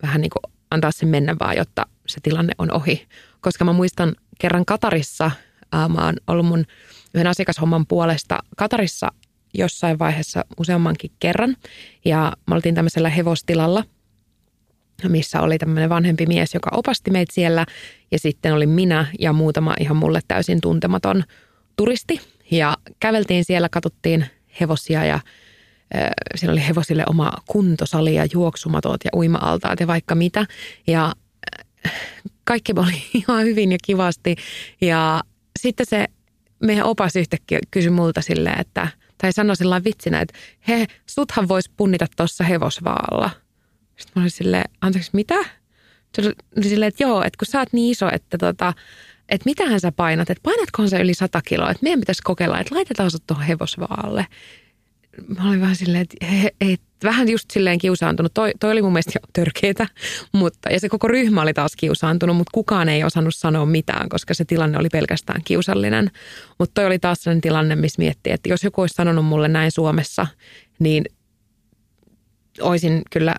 [0.02, 3.06] vähän niin kuin antaa sen mennä vaan, jotta se tilanne on ohi.
[3.40, 5.30] Koska mä muistan kerran Katarissa,
[5.72, 6.64] ää, mä oon ollut mun
[7.14, 9.08] yhden asiakashomman puolesta Katarissa
[9.54, 11.56] jossain vaiheessa useammankin kerran.
[12.04, 13.84] Ja me oltiin tämmöisellä hevostilalla,
[15.08, 17.66] missä oli tämmöinen vanhempi mies, joka opasti meitä siellä.
[18.10, 21.24] Ja sitten oli minä ja muutama ihan mulle täysin tuntematon
[21.76, 22.20] turisti.
[22.50, 24.26] Ja käveltiin siellä, katsottiin
[24.60, 25.20] hevosia ja
[26.34, 30.46] siellä oli hevosille oma kuntosali ja juoksumatot ja uima-altaat ja vaikka mitä.
[30.86, 31.12] Ja
[32.44, 34.36] kaikki oli ihan hyvin ja kivasti.
[34.80, 35.20] Ja
[35.58, 36.06] sitten se
[36.60, 38.88] meidän opas yhtäkkiä kysyi multa silleen, että–
[39.20, 43.30] tai sanoi sillä vitsinä, että he, suthan vois punnita tuossa hevosvaalla.
[43.96, 45.44] Sitten mä olin silleen, anteeksi, mitä?
[46.14, 48.72] Se oli silleen, että joo, että kun sä oot niin iso, että tota,
[49.28, 52.74] että mitähän sä painat, että painatkohan sä yli 100 kiloa, että meidän pitäisi kokeilla, että
[52.74, 54.26] laitetaan sut tuohon hevosvaalle
[55.28, 58.34] mä olin vähän silleen, että he, he, vähän just silleen kiusaantunut.
[58.34, 59.86] Toi, toi oli mun mielestä jo törkeetä,
[60.32, 64.34] mutta, ja se koko ryhmä oli taas kiusaantunut, mutta kukaan ei osannut sanoa mitään, koska
[64.34, 66.10] se tilanne oli pelkästään kiusallinen.
[66.58, 69.70] Mutta toi oli taas sellainen tilanne, missä miettii, että jos joku olisi sanonut mulle näin
[69.70, 70.26] Suomessa,
[70.78, 71.04] niin
[72.60, 73.34] olisin kyllä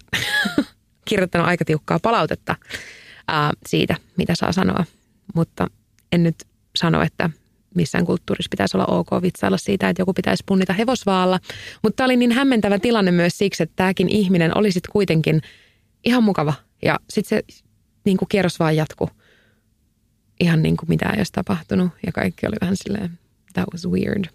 [1.10, 2.56] kirjoittanut aika tiukkaa palautetta
[3.28, 4.86] ää, siitä, mitä saa sanoa.
[5.36, 5.68] Mutta
[6.12, 6.36] en nyt
[6.76, 7.30] sano, että
[7.76, 11.40] missään kulttuurissa pitäisi olla ok vitsailla siitä, että joku pitäisi punnita hevosvaalla.
[11.84, 15.42] Mutta tämä oli niin hämmentävä tilanne myös siksi, että tämäkin ihminen oli sitten kuitenkin
[16.06, 16.54] ihan mukava.
[16.82, 17.62] Ja sitten se
[18.06, 19.10] niin kuin kierros vaan jatkuu.
[20.40, 21.90] Ihan niin kuin mitään ei olisi tapahtunut.
[22.06, 23.20] Ja kaikki oli vähän silleen,
[23.54, 24.26] that was weird.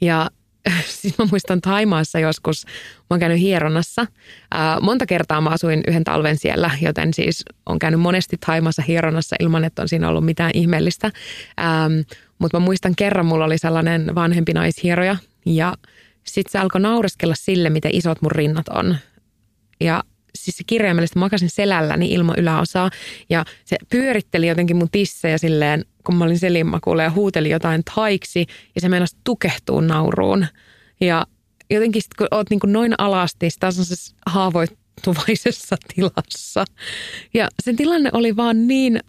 [0.00, 0.30] Ja
[1.00, 4.06] siis mä muistan Taimaassa joskus, mä oon käynyt hieronnassa.
[4.50, 9.36] Ää, monta kertaa mä asuin yhden talven siellä, joten siis on käynyt monesti Taimaassa hieronnassa
[9.40, 11.10] ilman, että on siinä ollut mitään ihmeellistä.
[12.38, 15.74] Mutta mä muistan kerran, mulla oli sellainen vanhempi naishieroja ja
[16.26, 18.96] sitten se alkoi naureskella sille, miten isot mun rinnat on.
[19.80, 20.04] Ja
[20.44, 22.90] siis se kirjaimellisesti makasin selälläni ilman yläosaa
[23.28, 28.46] ja se pyöritteli jotenkin mun tissejä silleen, kun mä olin selimmakuulla ja huuteli jotain taiksi
[28.74, 30.46] ja se meinasi tukehtuu nauruun.
[31.00, 31.26] Ja
[31.70, 33.72] jotenkin sit, kun oot niin kuin noin alasti, sitä on
[34.26, 36.64] haavoittuvaisessa tilassa.
[37.34, 39.00] Ja se tilanne oli vaan niin,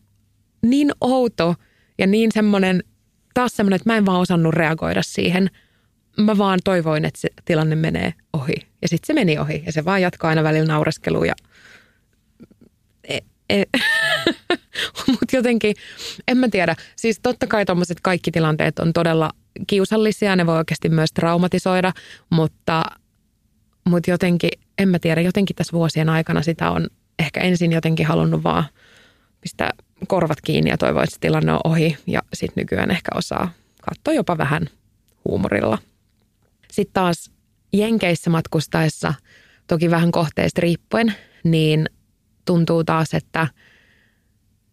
[0.61, 1.55] niin outo
[1.97, 2.83] ja niin semmoinen,
[3.33, 5.49] taas semmoinen, että mä en vaan osannut reagoida siihen–
[6.17, 8.56] mä vaan toivoin, että se tilanne menee ohi.
[8.82, 11.34] Ja sitten se meni ohi ja se vaan jatkoi aina välillä naureskelua ja
[13.04, 13.17] e,
[13.50, 13.63] e.
[15.08, 15.76] Mutta jotenkin,
[16.28, 16.76] en mä tiedä.
[16.95, 19.30] Siis totta kai tuommoiset kaikki tilanteet on todella
[19.67, 21.91] kiusallisia, ne voi oikeasti myös traumatisoida,
[22.30, 22.84] mutta,
[23.84, 26.88] mutta jotenkin, en mä tiedä, jotenkin tässä vuosien aikana sitä on
[27.19, 28.63] ehkä ensin jotenkin halunnut vaan
[29.41, 29.71] pistää
[30.08, 34.13] korvat kiinni ja toivoa, että se tilanne on ohi ja sitten nykyään ehkä osaa katsoa
[34.13, 34.69] jopa vähän
[35.26, 35.78] huumorilla.
[36.71, 37.31] Sitten taas
[37.73, 39.13] Jenkeissä matkustaessa,
[39.67, 41.89] toki vähän kohteesta riippuen, niin
[42.45, 43.47] tuntuu taas, että,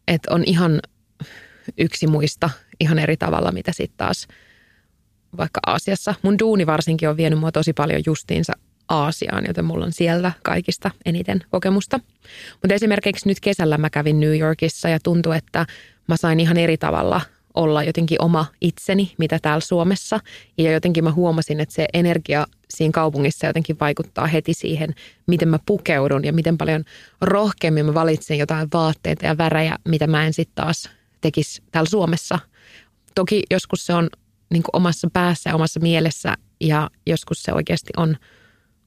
[0.08, 0.80] että on ihan
[1.78, 4.28] yksi muista ihan eri tavalla, mitä sitten taas
[5.36, 6.14] vaikka Aasiassa.
[6.22, 8.52] Mun duuni varsinkin on vienyt mua tosi paljon justiinsa
[8.88, 12.00] Aasiaan, joten mulla on sieltä kaikista eniten kokemusta.
[12.52, 15.66] Mutta esimerkiksi nyt kesällä mä kävin New Yorkissa ja tuntui, että
[16.06, 17.20] mä sain ihan eri tavalla–
[17.58, 20.20] olla jotenkin oma itseni, mitä täällä Suomessa.
[20.58, 24.94] Ja jotenkin mä huomasin, että se energia siinä kaupungissa jotenkin vaikuttaa heti siihen,
[25.26, 26.84] miten mä pukeudun ja miten paljon
[27.20, 30.90] rohkeammin mä valitsen jotain vaatteita ja värejä, mitä mä en sitten taas
[31.20, 32.38] tekisi täällä Suomessa.
[33.14, 34.08] Toki joskus se on
[34.50, 38.16] niin omassa päässä ja omassa mielessä ja joskus se oikeasti on,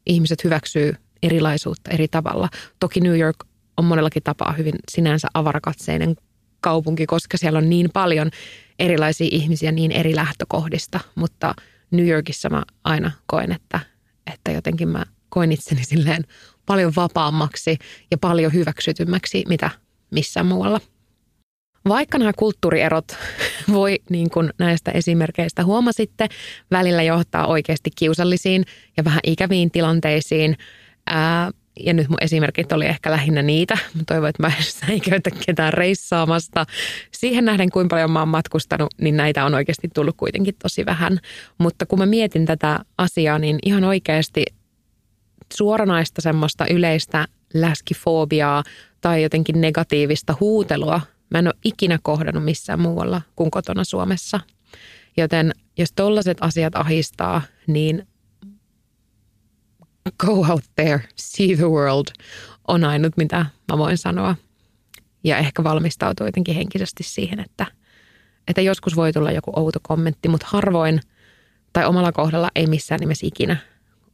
[0.05, 2.49] ihmiset hyväksyy erilaisuutta eri tavalla.
[2.79, 3.35] Toki New York
[3.77, 6.15] on monellakin tapaa hyvin sinänsä avarakatseinen
[6.61, 8.29] kaupunki, koska siellä on niin paljon
[8.79, 11.55] erilaisia ihmisiä niin eri lähtökohdista, mutta
[11.91, 13.79] New Yorkissa mä aina koen, että,
[14.33, 16.23] että jotenkin mä koin itseni silleen
[16.65, 17.77] paljon vapaammaksi
[18.11, 19.69] ja paljon hyväksytymmäksi, mitä
[20.11, 20.81] missään muualla.
[21.87, 23.17] Vaikka nämä kulttuurierot
[23.71, 26.29] voi niin kuin näistä esimerkkeistä huomasitte,
[26.71, 28.65] välillä johtaa oikeasti kiusallisiin
[28.97, 30.57] ja vähän ikäviin tilanteisiin.
[31.07, 31.51] Ää,
[31.83, 33.77] ja nyt mun esimerkit oli ehkä lähinnä niitä.
[33.93, 34.51] Mä toivon, että mä
[34.89, 36.65] en käytä ketään reissaamasta.
[37.11, 41.19] Siihen nähden, kuinka paljon mä oon matkustanut, niin näitä on oikeasti tullut kuitenkin tosi vähän.
[41.57, 44.45] Mutta kun mä mietin tätä asiaa, niin ihan oikeasti
[45.53, 48.63] suoranaista semmoista yleistä läskifobiaa
[49.01, 54.39] tai jotenkin negatiivista huutelua mä en ole ikinä kohdannut missään muualla kuin kotona Suomessa.
[55.17, 58.07] Joten jos tollaiset asiat ahistaa, niin
[60.17, 62.07] go out there, see the world
[62.67, 64.35] on ainut, mitä mä voin sanoa.
[65.23, 67.65] Ja ehkä valmistautuu jotenkin henkisesti siihen, että,
[68.47, 71.01] että joskus voi tulla joku outo kommentti, mutta harvoin
[71.73, 73.57] tai omalla kohdalla ei missään nimessä ikinä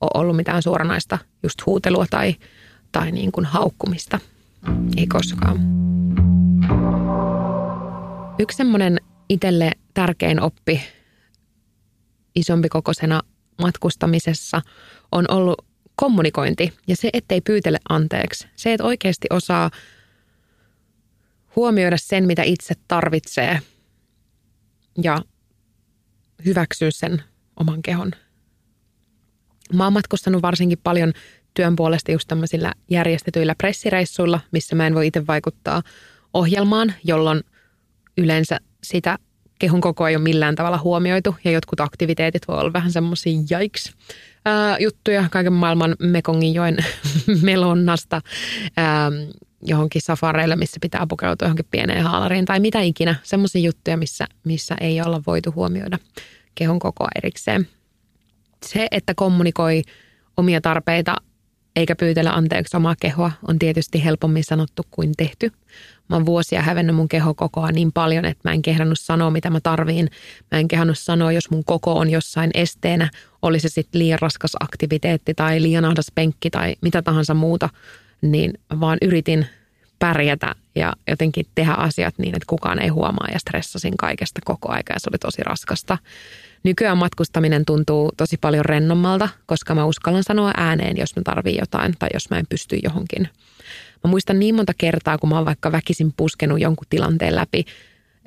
[0.01, 2.35] ole ollut mitään suoranaista just huutelua tai,
[2.91, 4.19] tai niin kuin haukkumista.
[4.97, 5.59] Ei koskaan.
[8.39, 10.81] Yksi semmoinen itselle tärkein oppi
[12.35, 13.21] isompi kokoisena
[13.61, 14.61] matkustamisessa
[15.11, 15.66] on ollut
[15.97, 18.47] kommunikointi ja se, ettei pyytele anteeksi.
[18.55, 19.71] Se, että oikeasti osaa
[21.55, 23.59] huomioida sen, mitä itse tarvitsee
[25.03, 25.21] ja
[26.45, 27.23] hyväksyä sen
[27.59, 28.11] oman kehon.
[29.73, 31.13] Mä oon matkustanut varsinkin paljon
[31.53, 35.83] työn puolesta just tämmöisillä järjestetyillä pressireissuilla, missä mä en voi itse vaikuttaa
[36.33, 37.43] ohjelmaan, jolloin
[38.17, 39.17] yleensä sitä
[39.59, 43.93] kehon kokoa ei ole millään tavalla huomioitu ja jotkut aktiviteetit voi olla vähän semmoisia jaiks
[44.79, 46.77] juttuja kaiken maailman Mekonginjoen
[47.41, 48.21] melonnasta
[49.61, 53.15] johonkin safareille, missä pitää pukeutua johonkin pieneen haalariin tai mitä ikinä.
[53.23, 55.99] Semmoisia juttuja, missä, missä ei olla voitu huomioida
[56.55, 57.67] kehon kokoa erikseen.
[58.65, 59.81] Se, että kommunikoi
[60.37, 61.15] omia tarpeita
[61.75, 65.51] eikä pyytele anteeksi omaa kehoa on tietysti helpommin sanottu kuin tehty.
[66.09, 69.59] Mä oon vuosia hävennyt mun kehokokoa niin paljon, että mä en kehdannut sanoa, mitä mä
[69.59, 70.09] tarviin.
[70.51, 73.09] Mä en kehdannut sanoa, jos mun koko on jossain esteenä,
[73.41, 77.69] oli se sitten liian raskas aktiviteetti tai liian ahdas penkki tai mitä tahansa muuta,
[78.21, 79.45] niin vaan yritin
[79.99, 84.93] pärjätä ja jotenkin tehdä asiat niin, että kukaan ei huomaa ja stressasin kaikesta koko aika
[84.93, 85.97] ja se oli tosi raskasta.
[86.63, 91.95] Nykyään matkustaminen tuntuu tosi paljon rennommalta, koska mä uskallan sanoa ääneen, jos mä tarvii jotain
[91.99, 93.29] tai jos mä en pysty johonkin.
[94.03, 97.65] Mä muistan niin monta kertaa, kun mä oon vaikka väkisin puskenut jonkun tilanteen läpi,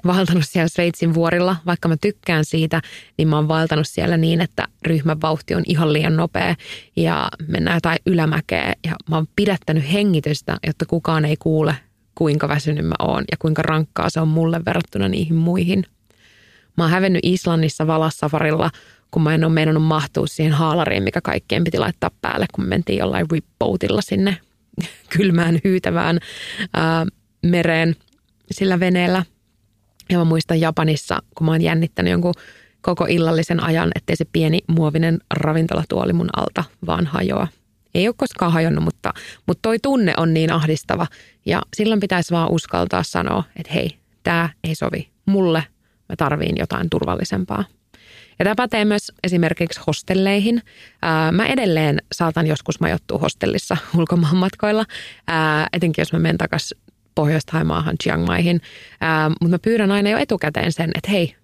[0.07, 2.83] vaeltanut siellä Sveitsin vuorilla, vaikka mä tykkään siitä,
[3.17, 6.55] niin mä oon vaeltanut siellä niin, että ryhmän vauhti on ihan liian nopea
[6.97, 11.75] ja mennään jotain ylämäkeä ja mä oon pidättänyt hengitystä, jotta kukaan ei kuule,
[12.15, 15.85] kuinka väsynyt mä oon ja kuinka rankkaa se on mulle verrattuna niihin muihin.
[16.77, 18.71] Mä oon hävennyt Islannissa valassafarilla,
[19.11, 22.69] kun mä en ole meinannut mahtua siihen haalariin, mikä kaikkien piti laittaa päälle, kun me
[22.69, 24.37] mentiin jollain ripboatilla sinne
[25.17, 26.19] kylmään hyytävään
[26.75, 27.07] ää,
[27.47, 27.97] mereen
[28.51, 29.25] sillä veneellä.
[30.11, 32.35] Ja mä muistan Japanissa, kun mä oon jännittänyt jonkun
[32.81, 37.49] koko illallisen ajan, ettei se pieni muovinen ravintolatuoli mun alta vaan hajoa.
[37.95, 39.15] Ei ole koskaan hajonnut, mutta,
[39.47, 41.07] mutta toi tunne on niin ahdistava.
[41.47, 45.65] Ja silloin pitäisi vaan uskaltaa sanoa, että hei, tämä ei sovi mulle,
[46.09, 47.65] mä tarviin jotain turvallisempaa.
[48.41, 50.63] Ja tämä pätee myös esimerkiksi hostelleihin.
[51.03, 54.85] Ää, mä edelleen saatan joskus majoittua hostellissa ulkomaanmatkoilla,
[55.27, 56.79] ää, etenkin jos mä menen takaisin
[57.15, 58.61] Pohjois-Taimaahan, Chiang Maihin.
[59.41, 61.37] Mutta mä pyydän aina jo etukäteen sen, että hei,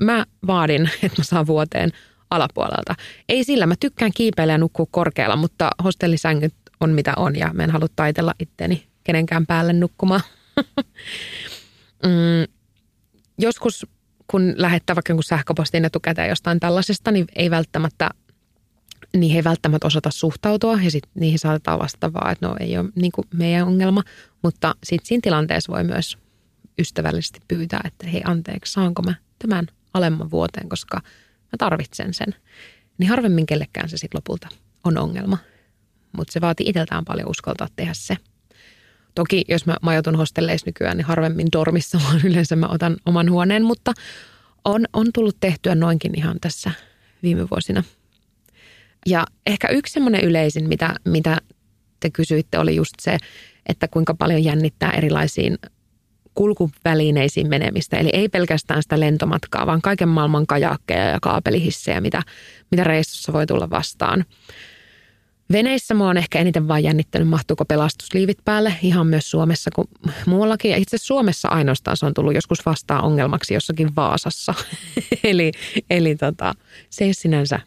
[0.00, 1.90] mä vaadin, että mä saan vuoteen
[2.30, 2.94] alapuolelta.
[3.28, 7.64] Ei sillä, mä tykkään kiipeillä ja nukkua korkealla, mutta hostellisängyt on mitä on ja mä
[7.64, 10.20] en halua taitella itteni kenenkään päälle nukkumaan.
[12.06, 12.52] mm,
[13.38, 13.86] joskus
[14.30, 18.10] kun lähettää vaikka jonkun sähköpostin etukäteen jostain tällaisesta, niin ei välttämättä
[19.16, 22.88] niihin ei välttämättä osata suhtautua ja sitten niihin saatetaan vastata vaan, että no ei ole
[22.94, 24.02] niin kuin meidän ongelma.
[24.42, 26.18] Mutta sitten siinä tilanteessa voi myös
[26.78, 30.96] ystävällisesti pyytää, että hei anteeksi, saanko mä tämän alemman vuoteen, koska
[31.36, 32.34] mä tarvitsen sen.
[32.98, 34.48] Niin harvemmin kellekään se sitten lopulta
[34.84, 35.38] on ongelma.
[36.16, 38.16] Mutta se vaatii itseltään paljon uskaltaa tehdä se.
[39.16, 43.64] Toki jos mä majoitun hostelleissa nykyään, niin harvemmin dormissa, vaan yleensä mä otan oman huoneen,
[43.64, 43.92] mutta
[44.64, 46.70] on, on tullut tehtyä noinkin ihan tässä
[47.22, 47.84] viime vuosina.
[49.06, 51.38] Ja ehkä yksi semmoinen yleisin, mitä, mitä
[52.00, 53.18] te kysyitte, oli just se,
[53.68, 55.58] että kuinka paljon jännittää erilaisiin
[56.34, 57.96] kulkuvälineisiin menemistä.
[57.96, 62.22] Eli ei pelkästään sitä lentomatkaa, vaan kaiken maailman kajakkeja ja kaapelihissejä, mitä,
[62.70, 64.24] mitä reissussa voi tulla vastaan.
[65.52, 69.88] Veneissä mua on ehkä eniten vaan jännittänyt, mahtuuko pelastusliivit päälle ihan myös Suomessa kuin
[70.26, 70.70] muuallakin.
[70.70, 74.54] Ja itse Suomessa ainoastaan se on tullut joskus vastaan ongelmaksi jossakin Vaasassa.
[75.24, 75.52] eli
[75.90, 76.54] eli tota,
[76.90, 77.60] se ei sinänsä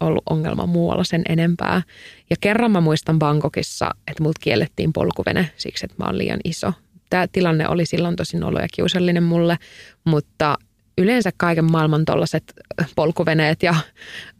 [0.00, 1.82] ollut ongelma muualla sen enempää.
[2.30, 6.72] Ja kerran mä muistan Bangkokissa, että mut kiellettiin polkuvene siksi, että mä oon liian iso.
[7.10, 9.58] Tämä tilanne oli silloin tosi nolo ja kiusallinen mulle,
[10.04, 10.58] mutta
[10.98, 12.52] yleensä kaiken maailman tollaiset
[12.96, 13.74] polkuveneet ja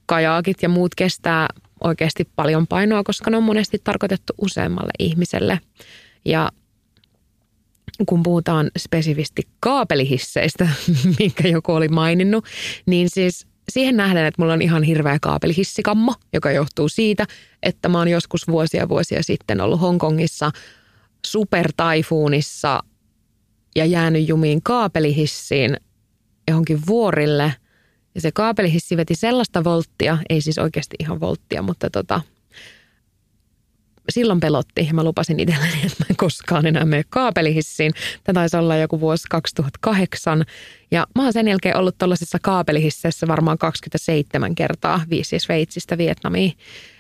[0.07, 1.49] kajaakit ja muut kestää
[1.85, 5.61] oikeasti paljon painoa, koska ne on monesti tarkoitettu useammalle ihmiselle.
[6.25, 6.51] Ja
[8.07, 10.69] kun puhutaan spesifisti kaapelihisseistä,
[11.19, 12.45] minkä joku oli maininnut,
[12.87, 17.27] niin siis siihen nähden, että mulla on ihan hirveä kaapelihissikammo, joka johtuu siitä,
[17.63, 20.51] että mä oon joskus vuosia vuosia sitten ollut Hongkongissa
[21.27, 22.83] supertaifuunissa
[23.77, 25.77] ja jäänyt jumiin kaapelihissiin
[26.49, 27.55] johonkin vuorille–
[28.17, 32.21] ja se kaapelihissi veti sellaista volttia, ei siis oikeasti ihan volttia, mutta tota,
[34.09, 37.93] silloin pelotti mä lupasin itselleni, että mä en koskaan enää mene kaapelihissiin.
[38.25, 40.45] Tämä taisi olla joku vuosi 2008
[40.91, 46.53] ja mä oon sen jälkeen ollut tuollaisissa kaapelihisseissä varmaan 27 kertaa, viisi Sveitsistä Vietnamiin,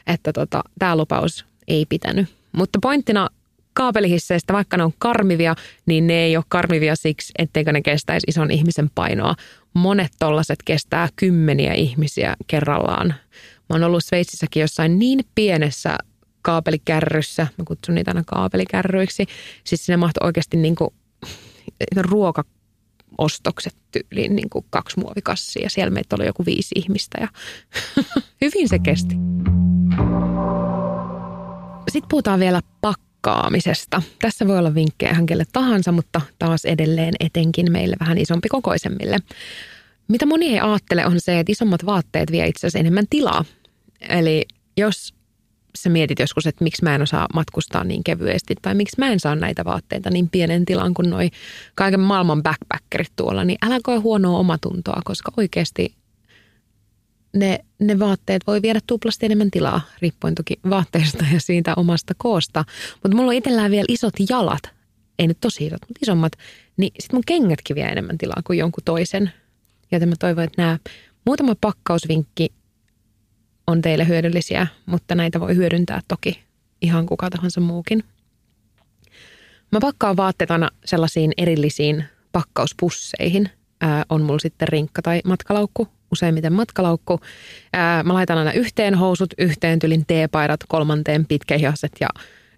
[0.06, 2.26] että tota, tämä lupaus ei pitänyt.
[2.52, 3.28] Mutta pointtina
[3.76, 5.54] kaapelihisseistä, vaikka ne on karmivia,
[5.86, 9.34] niin ne ei ole karmivia siksi, etteikö ne kestäisi ison ihmisen painoa.
[9.74, 13.08] Monet tollaset kestää kymmeniä ihmisiä kerrallaan.
[13.68, 15.98] Mä oon ollut Sveitsissäkin jossain niin pienessä
[16.42, 19.26] kaapelikärryssä, mä kutsun niitä aina kaapelikärryiksi.
[19.64, 20.90] Siis sinne mahtui oikeasti niin kuin
[21.96, 27.28] ruokaostokset tyyliin niin kuin kaksi muovikassia ja siellä meitä oli joku viisi ihmistä ja
[28.40, 29.14] hyvin se kesti.
[31.88, 34.02] Sitten puhutaan vielä pak pakkaamisesta.
[34.22, 39.18] Tässä voi olla vinkkejä ihan kelle tahansa, mutta taas edelleen etenkin meille vähän isompi kokoisemmille.
[40.08, 43.44] Mitä moni ei ajattele on se, että isommat vaatteet vie itse asiassa enemmän tilaa.
[44.08, 44.46] Eli
[44.76, 45.14] jos
[45.78, 49.20] sä mietit joskus, että miksi mä en osaa matkustaa niin kevyesti tai miksi mä en
[49.20, 51.30] saa näitä vaatteita niin pienen tilan kuin noi
[51.74, 55.94] kaiken maailman backpackerit tuolla, niin älä koe huonoa omatuntoa, koska oikeasti
[57.36, 62.64] ne, ne vaatteet voi viedä tuplasti enemmän tilaa, riippuen toki vaatteesta ja siitä omasta koosta.
[63.02, 64.62] Mutta mulla on itsellään vielä isot jalat,
[65.18, 66.32] ei nyt tosi isot, mutta isommat,
[66.76, 69.32] niin sitten mun kengätkin vie enemmän tilaa kuin jonkun toisen.
[69.92, 70.78] Joten mä toivon, että nämä
[71.26, 72.52] muutama pakkausvinkki
[73.66, 76.40] on teille hyödyllisiä, mutta näitä voi hyödyntää toki
[76.82, 78.04] ihan kuka tahansa muukin.
[79.72, 83.50] Mä pakkaan vaatteet aina sellaisiin erillisiin pakkauspusseihin.
[83.80, 87.20] Ää, on mulla sitten rinkka tai matkalaukku useimmiten matkalaukku.
[87.72, 92.08] Ää, mä laitan aina yhteen housut, yhteen tylin teepaidat, kolmanteen pitkähihaset ja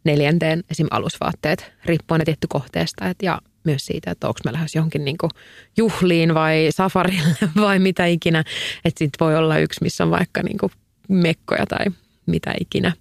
[0.05, 0.87] neljänteen esim.
[0.91, 5.29] alusvaatteet, riippuen tietty kohteesta et, ja myös siitä, että onko mä lähes johonkin niinku
[5.77, 7.37] juhliin vai safarille
[7.67, 8.45] vai mitä ikinä.
[8.85, 10.71] Että sit voi olla yksi, missä on vaikka niinku
[11.09, 11.87] mekkoja tai
[12.27, 12.93] mitä ikinä.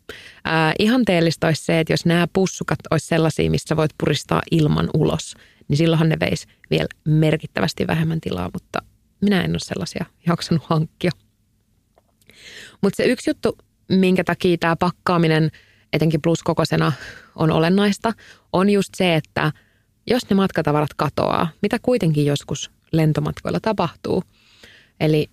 [0.45, 5.33] Ää, ihanteellista olisi se, että jos nämä pussukat olisi sellaisia, missä voit puristaa ilman ulos,
[5.67, 8.81] niin silloinhan ne veisi vielä merkittävästi vähemmän tilaa, mutta
[9.21, 11.11] minä en ole sellaisia jaksanut hankkia.
[12.81, 13.57] Mutta se yksi juttu,
[13.89, 15.51] minkä takia tämä pakkaaminen
[15.93, 16.91] etenkin pluskokoisena
[17.35, 18.13] on olennaista,
[18.53, 19.51] on just se, että
[20.07, 24.23] jos ne matkatavarat katoaa, mitä kuitenkin joskus lentomatkoilla tapahtuu,
[24.99, 25.29] eli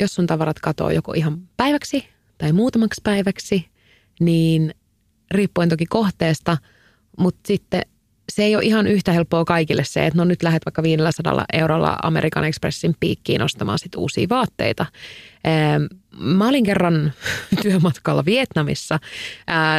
[0.00, 2.08] jos sun tavarat katoaa joko ihan päiväksi
[2.38, 3.68] tai muutamaksi päiväksi,
[4.20, 4.74] niin
[5.30, 6.56] riippuen toki kohteesta,
[7.18, 7.82] mutta sitten
[8.32, 11.96] se ei ole ihan yhtä helppoa kaikille se, että no nyt lähdet vaikka 500 eurolla
[12.02, 14.86] Amerikan Expressin piikkiin ostamaan sit uusia vaatteita.
[16.18, 17.12] Mä olin kerran
[17.62, 18.98] työmatkalla Vietnamissa.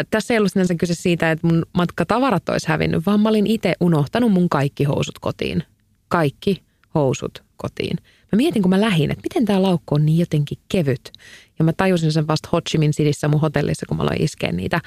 [0.10, 3.74] Tässä ei ollut sinänsä kyse siitä, että mun matkatavarat olisi hävinnyt, vaan mä olin itse
[3.80, 5.64] unohtanut mun kaikki housut kotiin.
[6.08, 6.64] Kaikki
[6.96, 7.98] housut kotiin.
[8.32, 11.12] Mä mietin, kun mä lähdin, että miten tämä laukku on niin jotenkin kevyt.
[11.60, 14.52] Ja mä tajusin sen vasta Ho Chi Minh Cityssä mun hotellissa, kun mä aloin iskeä
[14.52, 14.82] niitä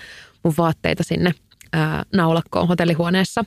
[0.45, 1.35] mun vaatteita sinne–
[1.73, 3.45] ää, naulakkoon hotellihuoneessa.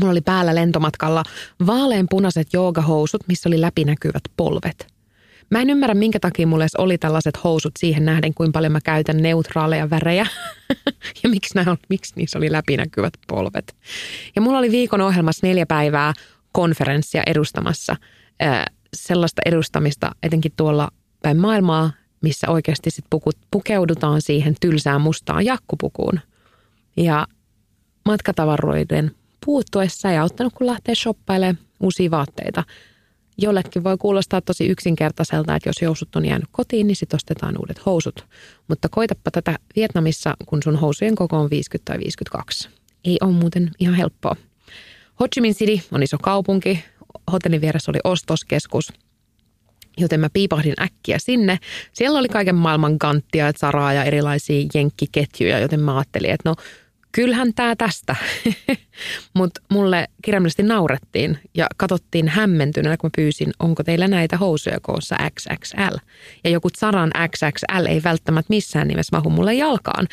[0.00, 1.22] Mulla oli päällä lentomatkalla
[1.66, 4.94] vaaleanpunaiset joogahousut, missä oli läpinäkyvät polvet.
[5.50, 9.22] Mä en ymmärrä, minkä takia mulle oli tällaiset housut siihen nähden, kuin paljon mä käytän
[9.22, 10.26] neutraaleja värejä.
[11.22, 13.76] ja miksi, nämä, miksi niissä oli läpinäkyvät polvet.
[14.36, 16.12] Ja mulla oli viikon ohjelmassa neljä päivää
[16.52, 17.96] konferenssia edustamassa.
[18.40, 18.66] Ää,
[18.96, 20.88] sellaista edustamista etenkin tuolla
[21.22, 23.04] päin maailmaa, missä oikeasti sit
[23.50, 26.20] pukeudutaan siihen tylsään mustaan jakkupukuun–
[26.96, 27.26] ja
[28.04, 29.10] matkatavaroiden
[29.44, 32.64] puuttuessa ja auttanut, kun lähtee shoppailemaan uusia vaatteita.
[33.38, 37.86] Jollekin voi kuulostaa tosi yksinkertaiselta, että jos housut on jäänyt kotiin, niin sitten ostetaan uudet
[37.86, 38.26] housut.
[38.68, 42.68] Mutta koitapa tätä Vietnamissa, kun sun housujen koko on 50 tai 52.
[43.04, 44.36] Ei ole muuten ihan helppoa.
[45.20, 46.84] Ho Chi Minh City on iso kaupunki.
[47.32, 48.92] Hotellin vieressä oli ostoskeskus.
[49.98, 51.58] Joten mä piipahdin äkkiä sinne.
[51.92, 56.54] Siellä oli kaiken maailman kanttia, saraa ja erilaisia jenkkiketjuja, joten mä ajattelin, että no
[57.14, 58.16] kyllähän tämä tästä.
[59.34, 65.16] Mutta mulle kirjaimellisesti naurettiin ja katsottiin hämmentyneenä, kun mä pyysin, onko teillä näitä housuja koossa
[65.40, 65.96] XXL.
[66.44, 70.08] Ja joku Saran XXL ei välttämättä missään nimessä mahu mulle jalkaan.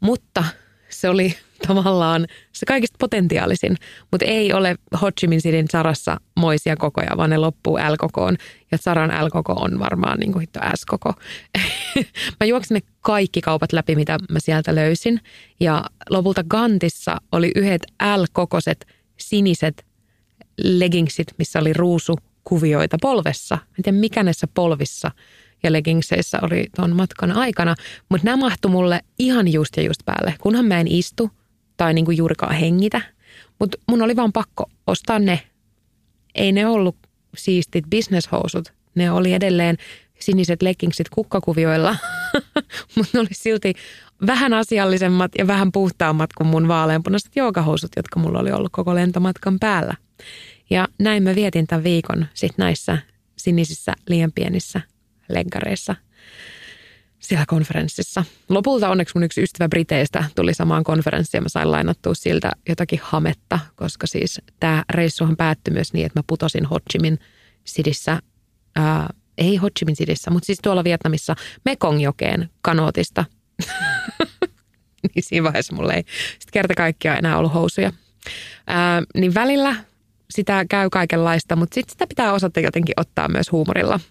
[0.00, 0.44] Mutta
[0.88, 3.76] se oli tavallaan se kaikista potentiaalisin,
[4.10, 8.36] mutta ei ole Ho Chi Minh Cityn Sarassa moisia kokoja, vaan ne loppuu L-kokoon.
[8.72, 11.14] Ja Saran L-koko on varmaan niin kuin hitto S-koko.
[12.40, 15.20] mä juoksin ne kaikki kaupat läpi, mitä mä sieltä löysin.
[15.60, 17.82] Ja lopulta Gantissa oli yhdet
[18.16, 18.86] L-kokoiset
[19.16, 19.86] siniset
[20.64, 23.58] leggingsit, missä oli ruusukuvioita polvessa.
[23.78, 25.10] En tiedä mikä näissä polvissa
[25.62, 27.74] ja leggingseissä oli tuon matkan aikana,
[28.08, 31.30] mutta nämä mahtu mulle ihan just ja just päälle, kunhan mä en istu
[31.80, 33.00] tai niin kuin juurikaan hengitä.
[33.58, 35.40] Mutta mun oli vaan pakko ostaa ne.
[36.34, 36.96] Ei ne ollut
[37.36, 38.72] siistit bisneshousut.
[38.94, 39.76] Ne oli edelleen
[40.18, 41.96] siniset leggingsit kukkakuvioilla,
[42.96, 43.74] mutta ne oli silti
[44.26, 49.58] vähän asiallisemmat ja vähän puhtaammat kuin mun vaaleanpunaiset joogahousut, jotka mulla oli ollut koko lentomatkan
[49.58, 49.94] päällä.
[50.70, 52.98] Ja näin mä vietin tämän viikon sitten näissä
[53.36, 54.80] sinisissä liian pienissä
[55.28, 55.96] leggareissa
[57.20, 58.24] siellä konferenssissa.
[58.48, 63.00] Lopulta onneksi mun yksi ystävä Briteistä tuli samaan konferenssiin ja mä sain lainattua siltä jotakin
[63.02, 67.18] hametta, koska siis tämä reissuhan päättyi myös niin, että mä putosin Ho Chi Minh
[67.66, 68.22] Cityssä,
[68.76, 69.08] ää,
[69.38, 73.24] ei Ho Chi Minh Cityssä, mutta siis tuolla Vietnamissa Mekongjokeen kanootista.
[75.14, 77.92] niin siinä vaiheessa mulla ei sitten kerta kaikkiaan enää ollut housuja.
[78.66, 79.76] Ää, niin välillä
[80.30, 84.00] sitä käy kaikenlaista, mutta sitten sitä pitää osata jotenkin ottaa myös huumorilla–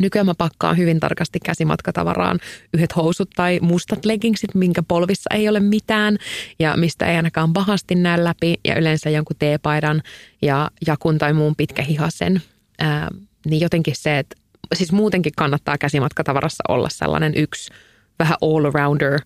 [0.00, 2.38] Nykyään mä pakkaan hyvin tarkasti käsimatkatavaraan
[2.74, 6.18] yhdet housut tai mustat leggingsit, minkä polvissa ei ole mitään
[6.58, 10.02] ja mistä ei ainakaan pahasti näe läpi ja yleensä jonkun teepaidan
[10.42, 12.42] ja jakun tai muun pitkähihasen.
[12.78, 13.08] Ää,
[13.46, 14.36] niin jotenkin se, että
[14.74, 17.72] siis muutenkin kannattaa käsimatkatavarassa olla sellainen yksi
[18.18, 19.18] vähän all-arounder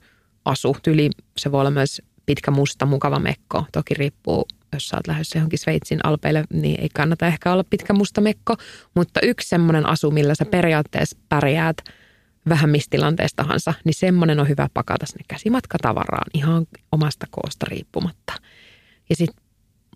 [0.45, 0.77] asu.
[0.83, 3.65] Tyli se voi olla myös pitkä musta mukava mekko.
[3.73, 7.93] Toki riippuu jos sä oot lähdössä johonkin Sveitsin alpeille, niin ei kannata ehkä olla pitkä
[7.93, 8.57] musta mekko.
[8.95, 11.77] Mutta yksi semmoinen asu, millä sä periaatteessa pärjäät
[12.49, 18.33] vähän missä tilanteessa tahansa, niin semmoinen on hyvä pakata sinne käsimatkatavaraan ihan omasta koosta riippumatta.
[19.09, 19.45] Ja sitten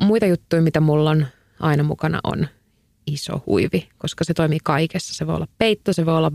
[0.00, 1.26] muita juttuja, mitä mulla on
[1.60, 2.48] aina mukana on
[3.06, 5.14] iso huivi, koska se toimii kaikessa.
[5.14, 6.32] Se voi olla peitto, se voi olla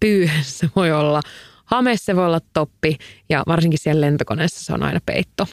[0.00, 1.20] pyy, se voi olla
[1.64, 2.98] hame, se voi olla toppi
[3.28, 5.46] ja varsinkin siellä lentokoneessa se on aina peitto.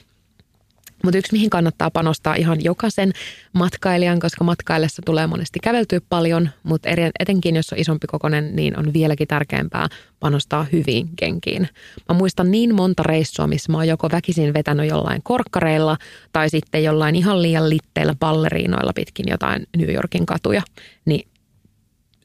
[1.03, 3.11] Mutta yksi, mihin kannattaa panostaa ihan jokaisen
[3.53, 6.89] matkailijan, koska matkaillessa tulee monesti käveltyä paljon, mutta
[7.19, 9.87] etenkin jos on isompi kokonen, niin on vieläkin tärkeämpää
[10.19, 11.69] panostaa hyviin kenkiin.
[12.09, 15.97] Mä muistan niin monta reissua, missä mä oon joko väkisin vetänyt jollain korkkareilla
[16.33, 20.61] tai sitten jollain ihan liian litteillä balleriinoilla pitkin jotain New Yorkin katuja.
[21.05, 21.27] Niin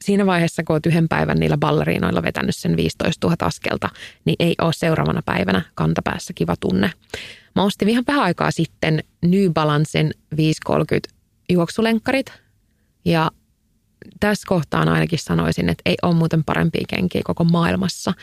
[0.01, 3.89] siinä vaiheessa, kun oot yhden päivän niillä balleriinoilla vetänyt sen 15 000 askelta,
[4.25, 6.91] niin ei ole seuraavana päivänä kantapäässä kiva tunne.
[7.57, 11.09] Mä ostin ihan vähän aikaa sitten New Balancen 530
[11.49, 12.33] juoksulenkkarit
[13.05, 13.31] ja
[14.19, 18.13] tässä kohtaan ainakin sanoisin, että ei ole muuten parempia kenkiä koko maailmassa.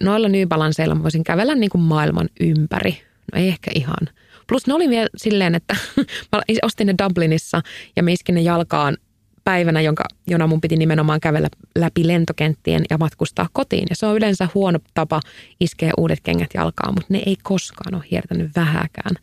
[0.00, 3.02] Noilla New Balanceilla mä voisin kävellä niin kuin maailman ympäri.
[3.32, 4.08] No ei ehkä ihan.
[4.48, 5.76] Plus ne oli vielä silleen, että
[6.32, 7.62] mä ostin ne Dublinissa
[7.96, 8.96] ja mä iskin ne jalkaan
[9.44, 13.86] päivänä, jonka, jona mun piti nimenomaan kävellä läpi lentokenttien ja matkustaa kotiin.
[13.90, 15.20] Ja se on yleensä huono tapa
[15.60, 19.16] iskeä uudet kengät jalkaan, mutta ne ei koskaan ole hiertänyt vähäkään.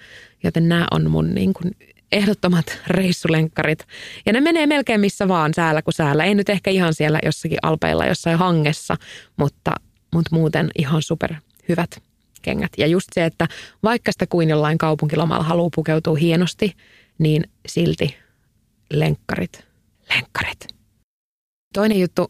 [0.44, 1.76] Joten nämä on mun niin kuin
[2.12, 3.88] ehdottomat reissulenkkarit.
[4.26, 6.24] Ja ne menee melkein missä vaan säällä kuin säällä.
[6.24, 8.96] Ei nyt ehkä ihan siellä jossakin alpeilla, jossain hangessa,
[9.38, 9.72] mutta,
[10.14, 11.34] mutta muuten ihan super
[11.70, 12.02] hyvät
[12.42, 12.72] kengät.
[12.78, 13.48] Ja just se, että
[13.84, 16.74] vaikka sitä kuin jollain kaupunkilomalla haluaa pukeutua hienosti,
[17.18, 18.16] niin silti
[18.94, 19.64] lenkkarit–
[20.16, 20.68] lenkkarit.
[21.74, 22.28] Toinen juttu,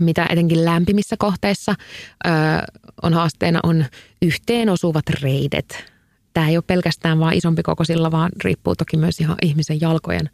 [0.00, 1.74] mitä etenkin lämpimissä kohteissa
[2.26, 2.30] ö,
[3.02, 3.84] on haasteena, on
[4.22, 5.84] yhteen osuvat reidet.
[6.34, 10.30] Tämä ei ole pelkästään vain isompi kokoisilla, vaan riippuu toki myös ihan ihmisen jalkojen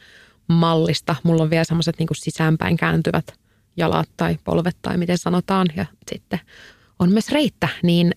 [0.49, 1.16] mallista.
[1.22, 3.38] Mulla on vielä semmoiset niin sisäänpäin kääntyvät
[3.76, 5.66] jalat tai polvet tai miten sanotaan.
[5.76, 6.40] Ja sitten
[6.99, 8.12] on myös reittä, niin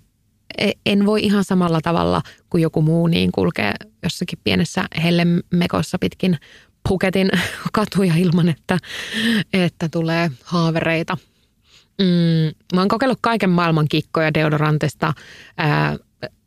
[0.57, 3.73] e, en voi ihan samalla tavalla kuin joku muu niin kulkea
[4.03, 6.38] jossakin pienessä hellemekossa pitkin
[6.88, 7.29] puketin
[7.73, 8.77] katuja ilman, että,
[9.53, 11.17] että tulee haavereita.
[12.01, 15.13] Mm, mä oon kokeillut kaiken maailman kikkoja deodorantista
[15.57, 15.97] ää,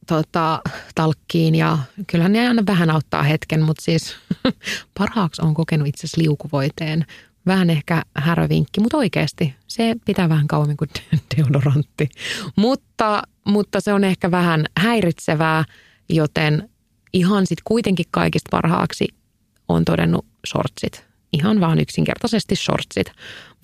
[0.07, 0.61] tota,
[0.95, 4.17] talkkiin ja kyllähän ne aina vähän auttaa hetken, mutta siis
[4.99, 7.07] parhaaksi on kokenut itse asiassa liukuvoiteen.
[7.47, 10.91] Vähän ehkä härövinkki, mutta oikeasti se pitää vähän kauemmin kuin
[11.37, 12.09] deodorantti.
[12.57, 15.65] Mutta, mutta se on ehkä vähän häiritsevää,
[16.09, 16.71] joten
[17.13, 19.09] ihan sitten kuitenkin kaikista parhaaksi
[19.69, 21.11] on todennut shortsit.
[21.33, 23.07] ihan vaan yksinkertaisesti shortsit.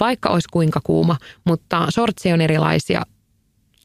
[0.01, 3.03] Vaikka olisi kuinka kuuma, mutta shortsi on erilaisia.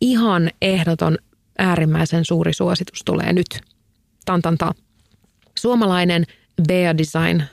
[0.02, 1.18] Ihan ehdoton
[1.58, 3.48] äärimmäisen suuri suositus tulee nyt.
[4.26, 4.76] Tantanta.
[5.60, 6.26] Suomalainen
[6.68, 7.44] Bea Design.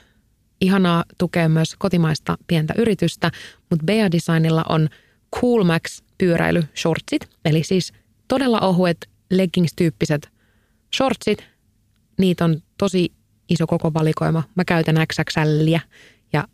[0.61, 3.31] Ihanaa tukea myös kotimaista pientä yritystä,
[3.69, 4.89] mutta Bea Designilla on
[5.35, 7.93] Cool Max pyöräilyshortsit, eli siis
[8.27, 10.29] todella ohuet leggings-tyyppiset
[10.95, 11.43] shortsit.
[12.17, 13.11] Niitä on tosi
[13.49, 14.43] iso koko valikoima.
[14.55, 15.81] Mä käytän XXLiä
[16.33, 16.47] ja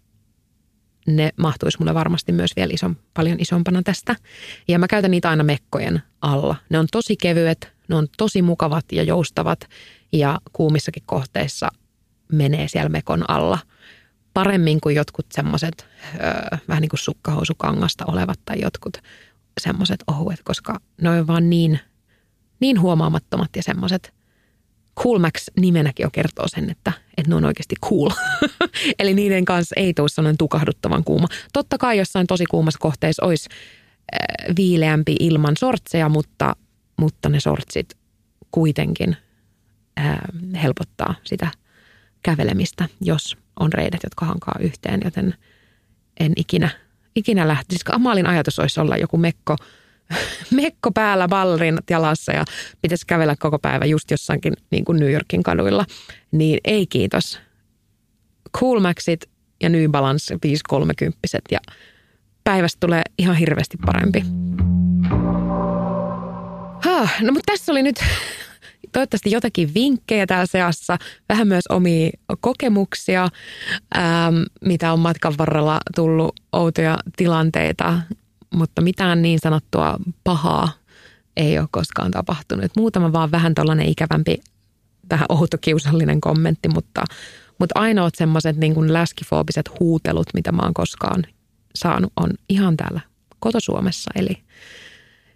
[1.08, 4.16] ne mahtuisi mulle varmasti myös vielä ison, paljon isompana tästä.
[4.68, 6.56] Ja mä käytän niitä aina mekkojen alla.
[6.70, 9.70] Ne on tosi kevyet, ne on tosi mukavat ja joustavat
[10.12, 11.70] ja kuumissakin kohteissa
[12.32, 13.60] menee siellä mekon alla
[14.34, 15.88] paremmin kuin jotkut semmoiset
[16.68, 18.98] vähän niin kuin sukkahousukangasta olevat tai jotkut
[19.62, 21.80] semmoiset ohuet, koska ne on vaan niin,
[22.60, 24.14] niin huomaamattomat ja semmoiset
[25.00, 28.10] Cool Max nimenäkin jo kertoo sen, että, että ne on oikeasti cool.
[29.00, 31.28] Eli niiden kanssa ei tule sellainen tukahduttavan kuuma.
[31.54, 36.56] Totta kai jossain tosi kuumassa kohteessa olisi äh, viileämpi ilman sortseja, mutta,
[36.98, 37.98] mutta ne sortsit
[38.52, 39.18] kuitenkin
[40.00, 40.18] äh,
[40.64, 41.48] helpottaa sitä
[42.24, 45.34] kävelemistä, jos on reidet, jotka hankaa yhteen, joten
[46.20, 46.70] en ikinä,
[47.16, 47.86] ikinä lähtisi.
[47.92, 49.56] Amalin ajatus olisi olla joku mekko,
[50.52, 52.46] mekko päällä, ballerin jalassa ja
[52.82, 55.86] pitäisi kävellä koko päivä just jossakin niin kuin New Yorkin kaduilla.
[56.32, 57.40] Niin ei kiitos.
[58.58, 59.30] Cool Maxit
[59.62, 61.20] ja New Balance 530
[61.52, 61.60] ja
[62.44, 64.24] päivästä tulee ihan hirveästi parempi.
[67.22, 67.96] no mutta tässä oli nyt
[68.94, 70.98] toivottavasti jotakin vinkkejä täällä seassa,
[71.30, 73.28] vähän myös omia kokemuksia,
[73.98, 78.02] ähm, mitä on matkan varrella tullut outoja tilanteita,
[78.56, 80.72] mutta mitään niin sanottua pahaa
[81.38, 82.72] ei ole koskaan tapahtunut.
[82.78, 84.38] Muutama vaan vähän tällainen ikävämpi,
[85.10, 87.04] vähän outo kiusallinen kommentti, mutta,
[87.60, 91.24] mutta ainoat semmoiset niin läskifoobiset huutelut, mitä mä oon koskaan
[91.76, 93.02] saanut, on ihan täällä
[93.40, 94.12] kotosuomessa.
[94.16, 94.44] Eli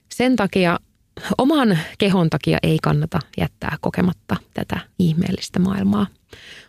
[0.10, 0.80] sen takia
[1.38, 6.08] oman kehon takia ei kannata jättää kokematta tätä ihmeellistä maailmaa.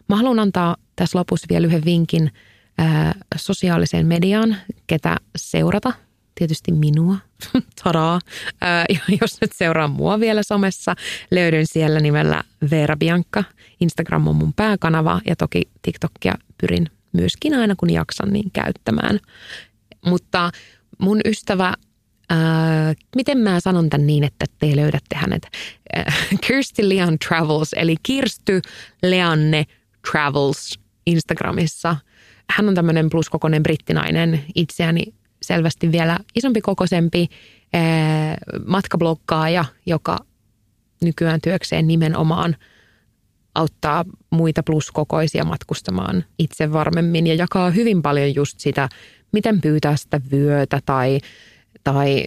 [0.08, 2.30] Mä haluan antaa tässä lopussa vielä yhden vinkin
[2.78, 5.92] ää, sosiaaliseen mediaan, ketä seurata.
[6.40, 7.16] Tietysti minua,
[7.84, 8.20] tadaa.
[8.60, 8.84] Ää,
[9.20, 10.94] jos nyt seuraa mua vielä somessa,
[11.30, 13.44] löydyn siellä nimellä Veera Bianca.
[13.80, 19.18] Instagram on mun pääkanava ja toki TikTokia pyrin myöskin aina kun jaksan niin käyttämään.
[20.06, 20.50] Mutta
[20.98, 21.74] mun ystävä
[22.32, 25.42] Äh, miten mä sanon tämän niin, että te löydätte hänet?
[26.46, 28.60] Kirsty Leon Travels, eli Kirsty
[29.02, 29.66] Leanne
[30.10, 31.96] Travels Instagramissa.
[32.50, 37.28] Hän on tämmöinen pluskokoinen brittinainen, itseäni selvästi vielä isompi kokoisempi
[37.74, 37.80] äh,
[38.66, 40.18] matkabloggaaja, joka
[41.02, 42.56] nykyään työkseen nimenomaan
[43.54, 48.88] auttaa muita pluskokoisia matkustamaan itse varmemmin ja jakaa hyvin paljon just sitä,
[49.32, 51.18] miten pyytää sitä vyötä tai–
[51.84, 52.26] tai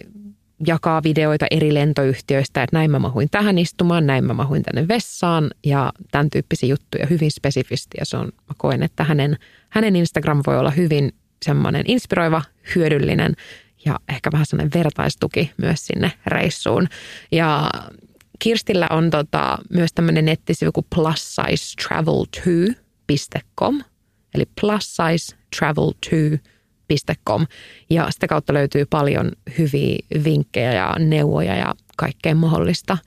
[0.66, 5.50] jakaa videoita eri lentoyhtiöistä, että näin mä mahuin tähän istumaan, näin mä mahuin tänne vessaan
[5.66, 7.96] ja tämän tyyppisiä juttuja hyvin spesifisti.
[7.98, 9.36] Ja se on, mä koen, että hänen,
[9.68, 11.12] hänen Instagram voi olla hyvin
[11.44, 12.42] semmoinen inspiroiva,
[12.74, 13.34] hyödyllinen
[13.84, 16.88] ja ehkä vähän sellainen vertaistuki myös sinne reissuun.
[17.32, 17.70] Ja
[18.38, 23.82] Kirstillä on tota, myös tämmöinen nettisivu kuin plussizetravel2.com,
[24.34, 26.54] eli plussizetravel2.com
[27.24, 27.46] Com.
[27.90, 32.98] Ja sitä kautta löytyy paljon hyviä vinkkejä ja neuvoja ja kaikkea mahdollista,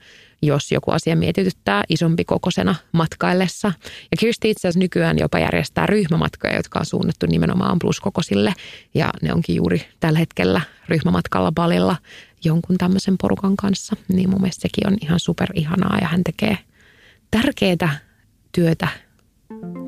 [0.42, 3.72] jos joku asia mietityttää isompi kokoisena matkaillessa.
[3.84, 8.52] Ja Kirsti itse asiassa nykyään jopa järjestää ryhmämatkoja, jotka on suunnattu nimenomaan pluskokoisille.
[8.94, 11.96] Ja ne onkin juuri tällä hetkellä ryhmämatkalla balilla
[12.44, 13.96] jonkun tämmöisen porukan kanssa.
[14.08, 16.58] Niin mun mielestä sekin on ihan super ihanaa ja hän tekee
[17.30, 17.98] tärkeää
[18.52, 18.88] työtä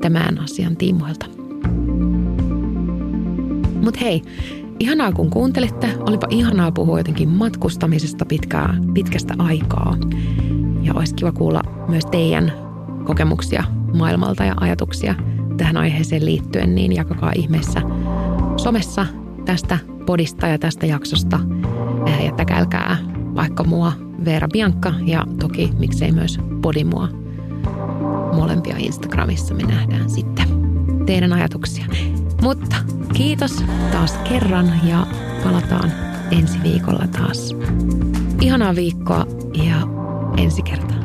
[0.01, 1.25] tämän asian tiimoilta.
[3.81, 4.21] Mutta hei,
[4.81, 5.89] ihanaa kun kuuntelitte.
[5.99, 9.97] Olipa ihanaa puhua jotenkin matkustamisesta pitkää, pitkästä aikaa.
[10.81, 12.53] Ja olisi kiva kuulla myös teidän
[13.03, 13.63] kokemuksia
[13.93, 15.15] maailmalta ja ajatuksia
[15.57, 17.81] tähän aiheeseen liittyen, niin jakakaa ihmeessä
[18.57, 19.05] somessa
[19.45, 21.39] tästä podista ja tästä jaksosta.
[22.05, 22.97] Eh, ja täkäilkää
[23.35, 23.93] vaikka mua
[24.25, 27.07] Veera Bianca ja toki miksei myös podimua.
[28.33, 30.47] Molempia Instagramissa me nähdään sitten
[31.05, 31.85] teidän ajatuksia.
[32.41, 32.75] Mutta
[33.13, 35.07] kiitos taas kerran ja
[35.43, 35.91] palataan
[36.31, 37.55] ensi viikolla taas.
[38.41, 39.75] Ihanaa viikkoa ja
[40.37, 41.01] ensi kertaa.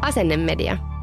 [0.00, 0.93] Asennemedia.